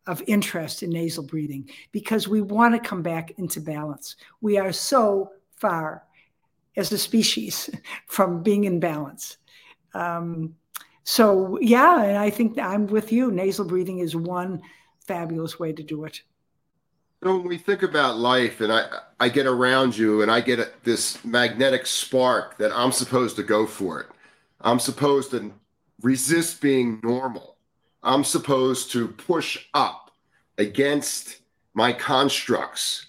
[0.05, 4.17] of interest in nasal breathing because we want to come back into balance.
[4.41, 6.03] We are so far
[6.75, 7.69] as a species
[8.07, 9.37] from being in balance.
[9.93, 10.55] Um,
[11.03, 13.31] so yeah, and I think I'm with you.
[13.31, 14.61] Nasal breathing is one
[15.05, 16.21] fabulous way to do it.
[17.23, 18.85] So when we think about life, and I
[19.19, 23.65] I get around you, and I get this magnetic spark that I'm supposed to go
[23.65, 24.07] for it.
[24.61, 25.53] I'm supposed to
[26.01, 27.57] resist being normal.
[28.01, 30.11] I'm supposed to push up
[30.57, 31.39] against
[31.73, 33.05] my constructs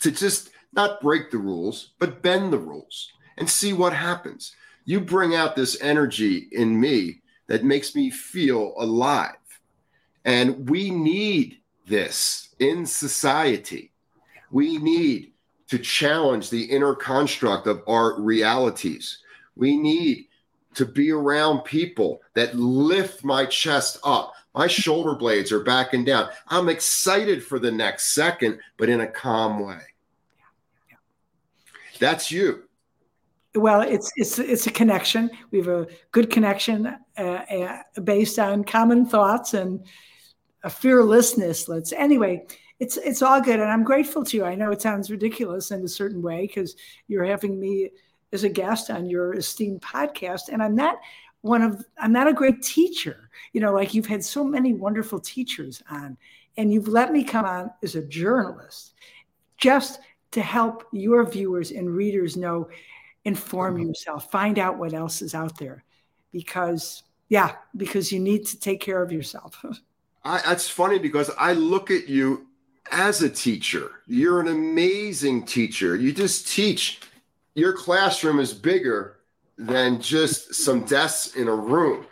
[0.00, 4.54] to just not break the rules, but bend the rules and see what happens.
[4.84, 9.36] You bring out this energy in me that makes me feel alive.
[10.24, 13.92] And we need this in society.
[14.50, 15.32] We need
[15.68, 19.18] to challenge the inner construct of our realities.
[19.56, 20.26] We need
[20.74, 24.34] to be around people that lift my chest up.
[24.54, 26.28] My shoulder blades are backing down.
[26.48, 29.80] I'm excited for the next second, but in a calm way.
[31.98, 32.64] That's you.
[33.54, 35.30] Well, it's it's it's a connection.
[35.52, 39.84] We have a good connection uh, uh, based on common thoughts and
[40.62, 41.68] a fearlessness.
[41.68, 42.46] Let's anyway.
[42.80, 44.44] It's it's all good, and I'm grateful to you.
[44.44, 46.74] I know it sounds ridiculous in a certain way because
[47.06, 47.90] you're having me
[48.32, 50.48] as a guest on your esteemed podcast.
[50.52, 50.98] And I'm not
[51.42, 53.30] one of, I'm not a great teacher.
[53.52, 56.18] You know, like you've had so many wonderful teachers on,
[56.56, 58.94] and you've let me come on as a journalist
[59.56, 60.00] just
[60.32, 62.68] to help your viewers and readers know,
[63.24, 65.84] inform yourself, find out what else is out there.
[66.34, 69.64] Because, yeah, because you need to take care of yourself.
[70.24, 72.48] I, that's funny because I look at you
[72.90, 73.90] as a teacher.
[74.06, 75.96] You're an amazing teacher.
[75.96, 77.00] You just teach
[77.54, 79.18] your classroom is bigger
[79.56, 82.06] than just some desks in a room.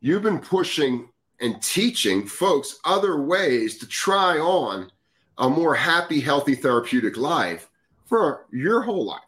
[0.00, 1.08] You've been pushing
[1.40, 4.90] and teaching folks other ways to try on
[5.38, 7.68] a more happy, healthy, therapeutic life
[8.06, 9.23] for your whole life.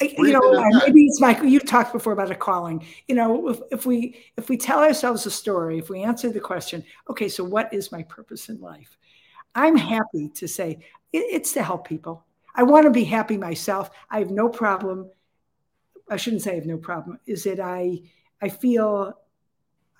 [0.00, 3.86] You know maybe it's like you talked before about a calling you know if, if
[3.86, 7.72] we if we tell ourselves a story if we answer the question okay so what
[7.72, 8.96] is my purpose in life
[9.54, 10.80] i'm happy to say
[11.14, 12.24] it's to help people.
[12.56, 13.90] I want to be happy myself.
[14.10, 15.10] I have no problem.
[16.10, 17.20] I shouldn't say I have no problem.
[17.26, 18.02] Is that I
[18.42, 19.14] I feel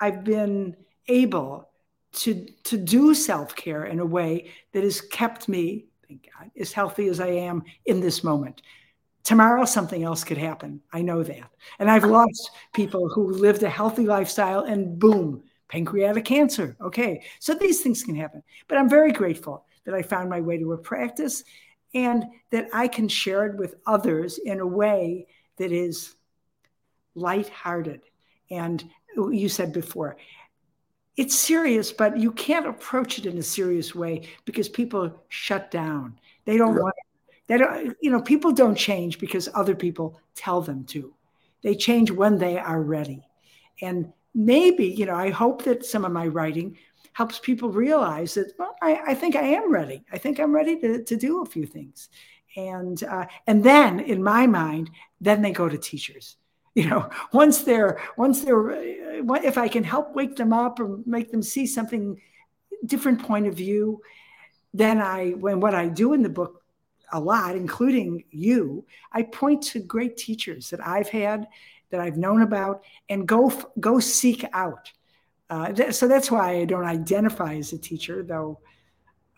[0.01, 0.77] I've been
[1.07, 1.69] able
[2.15, 6.73] to to do self care in a way that has kept me, thank God, as
[6.73, 8.63] healthy as I am in this moment.
[9.25, 10.83] Tomorrow, something else could happen.
[10.93, 16.27] I know that, and I've lost people who lived a healthy lifestyle, and boom, pancreatic
[16.27, 16.77] cancer.
[16.81, 18.43] Okay, so these things can happen.
[18.69, 21.43] But I'm very grateful that I found my way to a practice
[21.95, 26.15] and that I can share it with others in a way that is
[27.15, 28.03] lighthearted.
[28.51, 28.85] And
[29.17, 30.17] you said before,
[31.17, 36.19] it's serious, but you can't approach it in a serious way because people shut down.
[36.45, 36.95] They don't want
[37.47, 41.15] they don't, you know, people don't change because other people tell them to.
[41.63, 43.27] They change when they are ready.
[43.83, 46.77] And maybe, you know, I hope that some of my writing
[47.13, 50.05] helps people realize that well, I, I, think I am ready.
[50.13, 52.09] I think I'm ready to, to do a few things.
[52.57, 54.91] And uh, and then in my mind,
[55.21, 56.37] then they go to teachers.
[56.77, 60.99] You know, once they're once they're uh, if I can help wake them up or
[61.07, 62.21] make them see something
[62.85, 64.01] different point of view,
[64.73, 66.64] then I when what I do in the book
[67.13, 71.47] a lot, including you, I point to great teachers that I've had,
[71.91, 74.91] that I've known about, and go go seek out.
[75.51, 78.61] Uh, th- so that's why I don't identify as a teacher, though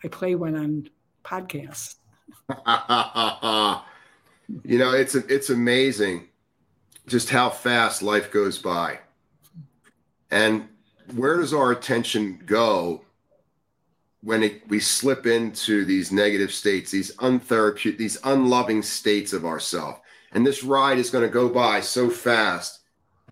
[0.03, 0.89] I play one on
[1.23, 1.95] podcasts.
[4.63, 6.27] you know, it's it's amazing
[7.07, 8.99] just how fast life goes by,
[10.31, 10.67] and
[11.15, 13.01] where does our attention go
[14.21, 20.01] when it, we slip into these negative states, these untherapeutic, these unloving states of ourself?
[20.33, 22.81] And this ride is going to go by so fast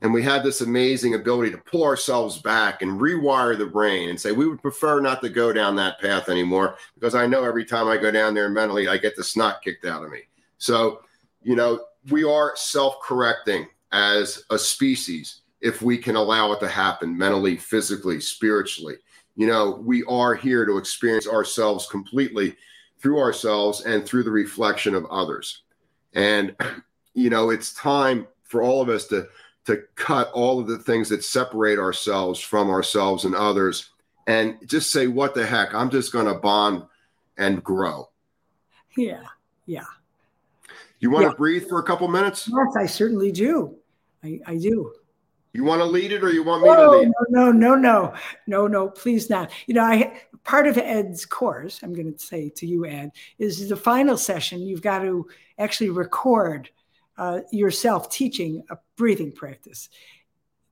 [0.02, 4.20] And we have this amazing ability to pull ourselves back and rewire the brain and
[4.20, 7.66] say, we would prefer not to go down that path anymore because I know every
[7.66, 10.22] time I go down there mentally, I get the snot kicked out of me.
[10.58, 11.02] So,
[11.42, 16.68] you know, we are self correcting as a species if we can allow it to
[16.68, 18.96] happen mentally, physically, spiritually.
[19.36, 22.56] You know, we are here to experience ourselves completely
[23.00, 25.64] through ourselves and through the reflection of others.
[26.14, 26.56] And,
[27.14, 29.28] you know, it's time for all of us to
[29.66, 33.90] to cut all of the things that separate ourselves from ourselves and others
[34.28, 35.74] and just say what the heck?
[35.74, 36.84] I'm just going to bond
[37.40, 38.10] and grow.
[38.96, 39.24] Yeah
[39.66, 39.84] yeah.
[41.00, 41.32] You want yeah.
[41.32, 42.50] to breathe for a couple minutes?
[42.50, 43.76] Yes i certainly do.
[44.24, 44.94] I, I do
[45.56, 48.14] you want to lead it or you want me to lead no no no no
[48.48, 52.50] no no please not you know i part of ed's course i'm going to say
[52.50, 55.28] to you ed is the final session you've got to
[55.58, 56.70] actually record
[57.18, 59.90] uh, yourself teaching a breathing practice.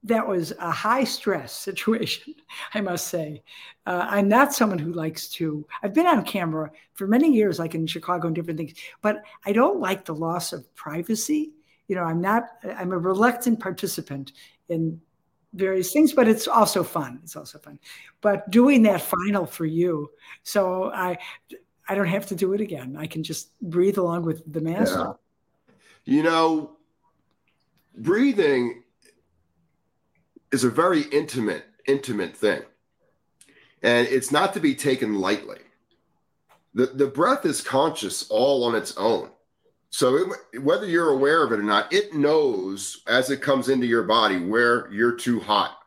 [0.04, 2.36] That was a high stress situation,
[2.74, 3.44] I must say.
[3.86, 7.76] Uh, I'm not someone who likes to, I've been on camera for many years, like
[7.76, 11.54] in Chicago and different things, but I don't like the loss of privacy.
[11.88, 12.44] You know, I'm not,
[12.78, 14.34] I'm a reluctant participant
[14.74, 15.02] in
[15.54, 17.20] various things, but it's also fun.
[17.24, 17.80] It's also fun.
[18.22, 20.10] But doing that final for you,
[20.44, 21.18] so I,
[21.88, 22.98] I don't have to do it again.
[22.98, 25.16] I can just breathe along with the master.
[26.06, 26.16] Yeah.
[26.16, 26.78] You know,
[27.96, 28.84] breathing
[30.52, 32.62] is a very intimate, intimate thing.
[33.82, 35.60] And it's not to be taken lightly.
[36.74, 39.30] The, the breath is conscious all on its own.
[39.94, 43.86] So it, whether you're aware of it or not, it knows as it comes into
[43.86, 45.78] your body where you're too hot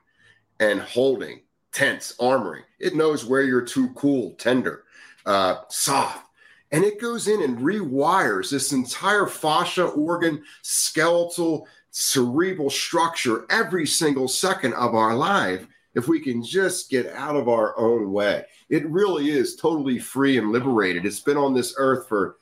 [0.60, 1.40] and holding,
[1.72, 2.62] tense, armoring.
[2.78, 4.84] It knows where you're too cool, tender,
[5.26, 6.24] uh, soft.
[6.70, 14.28] And it goes in and rewires this entire fascia organ skeletal cerebral structure every single
[14.28, 18.44] second of our life if we can just get out of our own way.
[18.68, 21.04] It really is totally free and liberated.
[21.04, 22.36] It's been on this earth for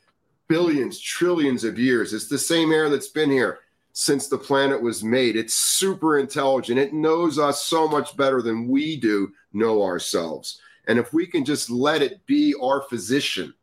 [0.48, 3.60] billions trillions of years it's the same air that's been here
[3.92, 8.68] since the planet was made it's super intelligent it knows us so much better than
[8.68, 13.54] we do know ourselves and if we can just let it be our physician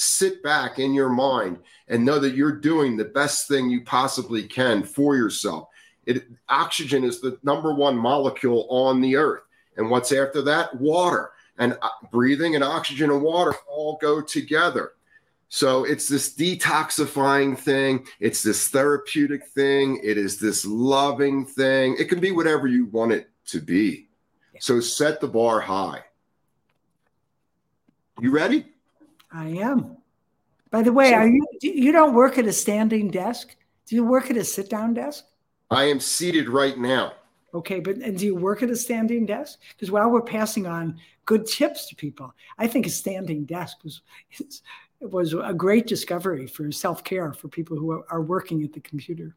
[0.00, 1.58] sit back in your mind
[1.88, 5.68] and know that you're doing the best thing you possibly can for yourself.
[6.06, 9.42] It, oxygen is the number one molecule on the earth.
[9.76, 10.74] And what's after that?
[10.80, 11.32] Water.
[11.58, 14.92] And uh, breathing and oxygen and water all go together.
[15.52, 21.96] So it's this detoxifying thing, it's this therapeutic thing, it is this loving thing.
[21.98, 24.08] It can be whatever you want it to be.
[24.60, 26.04] So set the bar high.
[28.20, 28.64] You ready?
[29.32, 29.96] I am.
[30.70, 33.56] By the way, so, are you you don't work at a standing desk?
[33.86, 35.24] Do you work at a sit down desk?
[35.68, 37.14] I am seated right now.
[37.54, 39.58] Okay, but and do you work at a standing desk?
[39.72, 44.02] Because while we're passing on good tips to people, I think a standing desk was
[45.00, 49.36] was a great discovery for self care for people who are working at the computer.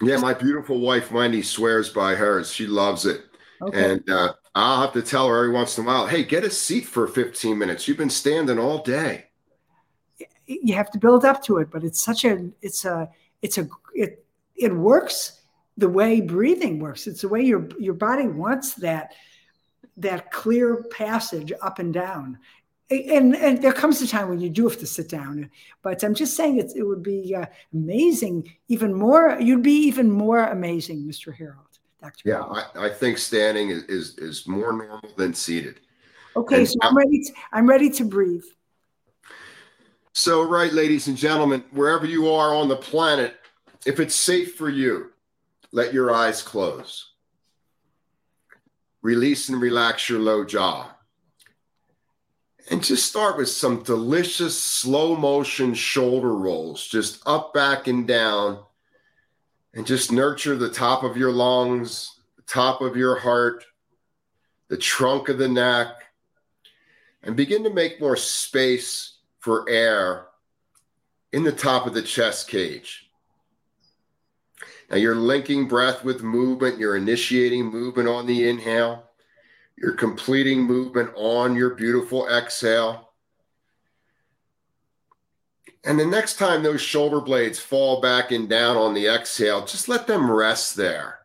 [0.00, 2.52] Yeah, my beautiful wife Wendy swears by hers.
[2.52, 3.24] She loves it.
[3.60, 3.92] Okay.
[3.92, 6.50] And uh, I'll have to tell her every once in a while, hey, get a
[6.50, 7.86] seat for 15 minutes.
[7.86, 9.26] You've been standing all day
[10.46, 13.08] you have to build up to it but it's such a it's a
[13.40, 14.24] it's a it
[14.56, 15.40] it works
[15.76, 19.12] the way breathing works it's the way your your body wants that
[19.96, 22.38] that clear passage up and down
[22.92, 25.50] and and there comes a time when you do have to sit down
[25.82, 30.10] but i'm just saying it, it would be uh, amazing even more you'd be even
[30.10, 32.22] more amazing mr Harrold Dr.
[32.24, 35.80] yeah I, I, think standing is, is is more normal than seated
[36.36, 38.44] okay and so i'm ready to, i'm ready to breathe
[40.14, 43.34] so, right, ladies and gentlemen, wherever you are on the planet,
[43.86, 45.10] if it's safe for you,
[45.72, 47.12] let your eyes close.
[49.00, 50.90] Release and relax your low jaw.
[52.70, 58.62] And just start with some delicious slow motion shoulder rolls, just up, back, and down.
[59.74, 63.64] And just nurture the top of your lungs, the top of your heart,
[64.68, 65.88] the trunk of the neck,
[67.22, 70.26] and begin to make more space for air
[71.32, 73.10] in the top of the chest cage.
[74.90, 79.10] Now you're linking breath with movement, you're initiating movement on the inhale,
[79.82, 83.10] you're completing movement on your beautiful exhale.
[85.84, 89.88] And the next time those shoulder blades fall back and down on the exhale, just
[89.88, 91.18] let them rest there.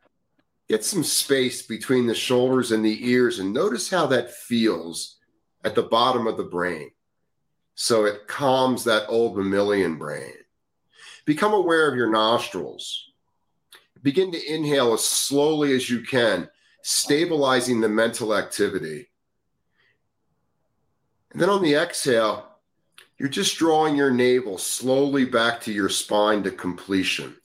[0.68, 5.18] Get some space between the shoulders and the ears and notice how that feels
[5.64, 6.90] at the bottom of the brain.
[7.76, 10.34] So it calms that old mammalian brain.
[11.26, 13.12] Become aware of your nostrils.
[14.02, 16.50] Begin to inhale as slowly as you can,
[16.82, 19.10] stabilizing the mental activity.
[21.32, 22.48] And then on the exhale,
[23.18, 27.36] you're just drawing your navel slowly back to your spine to completion.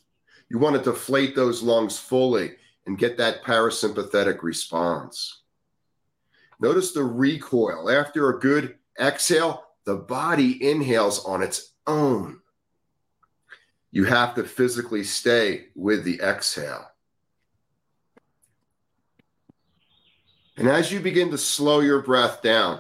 [0.48, 2.52] You want to deflate those lungs fully
[2.86, 5.42] and get that parasympathetic response.
[6.60, 7.90] Notice the recoil.
[7.90, 12.40] After a good exhale, the body inhales on its own.
[13.90, 16.91] You have to physically stay with the exhale.
[20.62, 22.78] And as you begin to slow your breath down,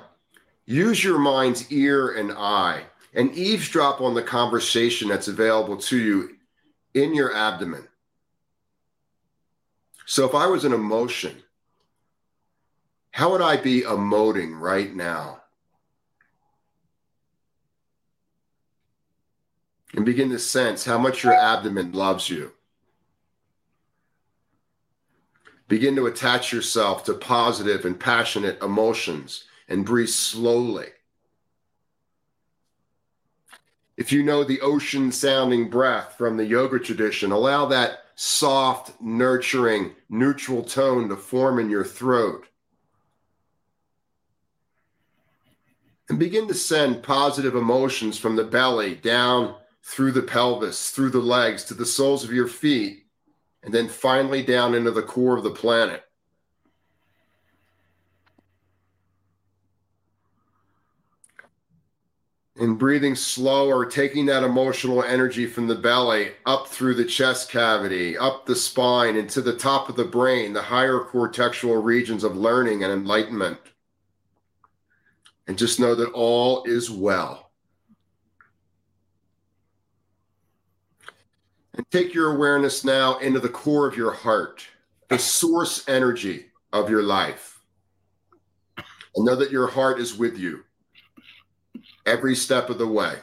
[0.66, 6.36] use your mind's ear and eye and eavesdrop on the conversation that's available to you
[6.94, 7.88] in your abdomen.
[10.06, 11.42] So if I was an emotion,
[13.10, 15.40] how would I be emoting right now?
[19.96, 22.52] And begin to sense how much your abdomen loves you.
[25.72, 30.88] Begin to attach yourself to positive and passionate emotions and breathe slowly.
[33.96, 39.92] If you know the ocean sounding breath from the yoga tradition, allow that soft, nurturing,
[40.10, 42.46] neutral tone to form in your throat.
[46.10, 51.18] And begin to send positive emotions from the belly down through the pelvis, through the
[51.18, 53.01] legs, to the soles of your feet,
[53.62, 56.04] and then finally down into the core of the planet.
[62.56, 68.16] And breathing slower, taking that emotional energy from the belly up through the chest cavity,
[68.16, 72.84] up the spine, into the top of the brain, the higher cortexual regions of learning
[72.84, 73.58] and enlightenment.
[75.46, 77.51] And just know that all is well.
[81.74, 84.66] And take your awareness now into the core of your heart,
[85.08, 87.60] the source energy of your life.
[89.14, 90.64] And know that your heart is with you
[92.06, 93.14] every step of the way.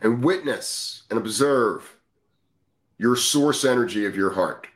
[0.00, 1.96] And witness and observe
[2.96, 4.66] your source energy of your heart.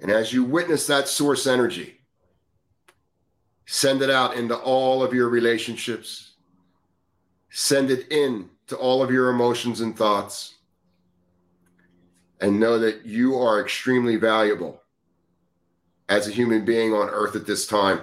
[0.00, 2.01] And as you witness that source energy,
[3.66, 6.32] Send it out into all of your relationships.
[7.50, 10.54] Send it in to all of your emotions and thoughts.
[12.40, 14.82] And know that you are extremely valuable
[16.08, 18.00] as a human being on earth at this time.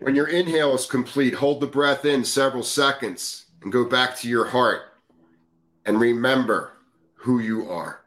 [0.00, 4.28] When your inhale is complete, hold the breath in several seconds and go back to
[4.28, 4.82] your heart
[5.84, 6.74] and remember
[7.14, 8.02] who you are.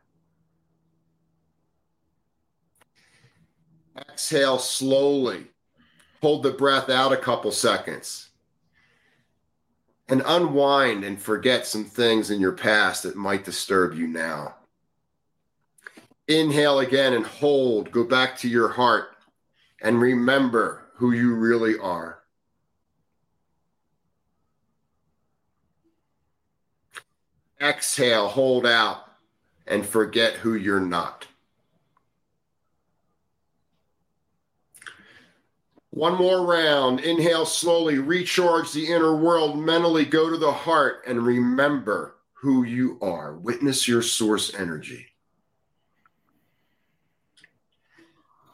[4.10, 5.47] Exhale slowly.
[6.22, 8.30] Hold the breath out a couple seconds.
[10.08, 14.56] And unwind and forget some things in your past that might disturb you now.
[16.28, 17.91] Inhale again and hold.
[17.91, 19.16] Go back to your heart
[19.82, 22.20] and remember who you really are.
[27.60, 29.06] Exhale, hold out,
[29.68, 31.28] and forget who you're not.
[35.92, 37.01] One more round.
[37.01, 42.97] Inhale slowly, recharge the inner world, mentally go to the heart and remember who you
[43.01, 43.36] are.
[43.36, 45.08] Witness your source energy.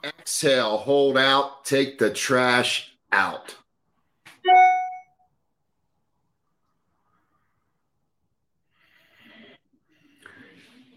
[0.04, 3.56] Exhale, hold out, take the trash out.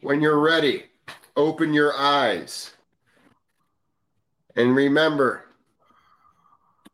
[0.01, 0.85] When you're ready,
[1.37, 2.73] open your eyes.
[4.57, 5.45] And remember,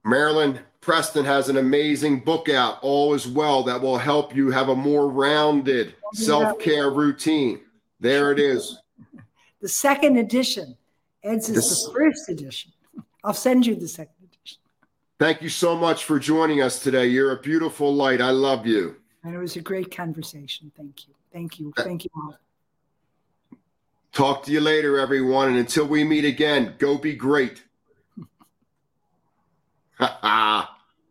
[0.06, 4.68] Marilyn Preston has an amazing book out, All Is Well, that will help you have
[4.68, 7.60] a more rounded oh, self care routine.
[7.98, 8.78] There it is.
[9.60, 10.76] The second edition.
[11.24, 12.70] Ed's is this, the first edition.
[13.24, 14.58] I'll send you the second edition.
[15.18, 17.08] Thank you so much for joining us today.
[17.08, 18.20] You're a beautiful light.
[18.20, 18.94] I love you.
[19.24, 20.70] And it was a great conversation.
[20.76, 21.14] Thank you.
[21.32, 21.72] Thank you.
[21.76, 22.36] Thank you all.
[24.12, 25.48] Talk to you later, everyone.
[25.48, 27.64] And until we meet again, go be great.
[29.98, 30.75] Ha ha.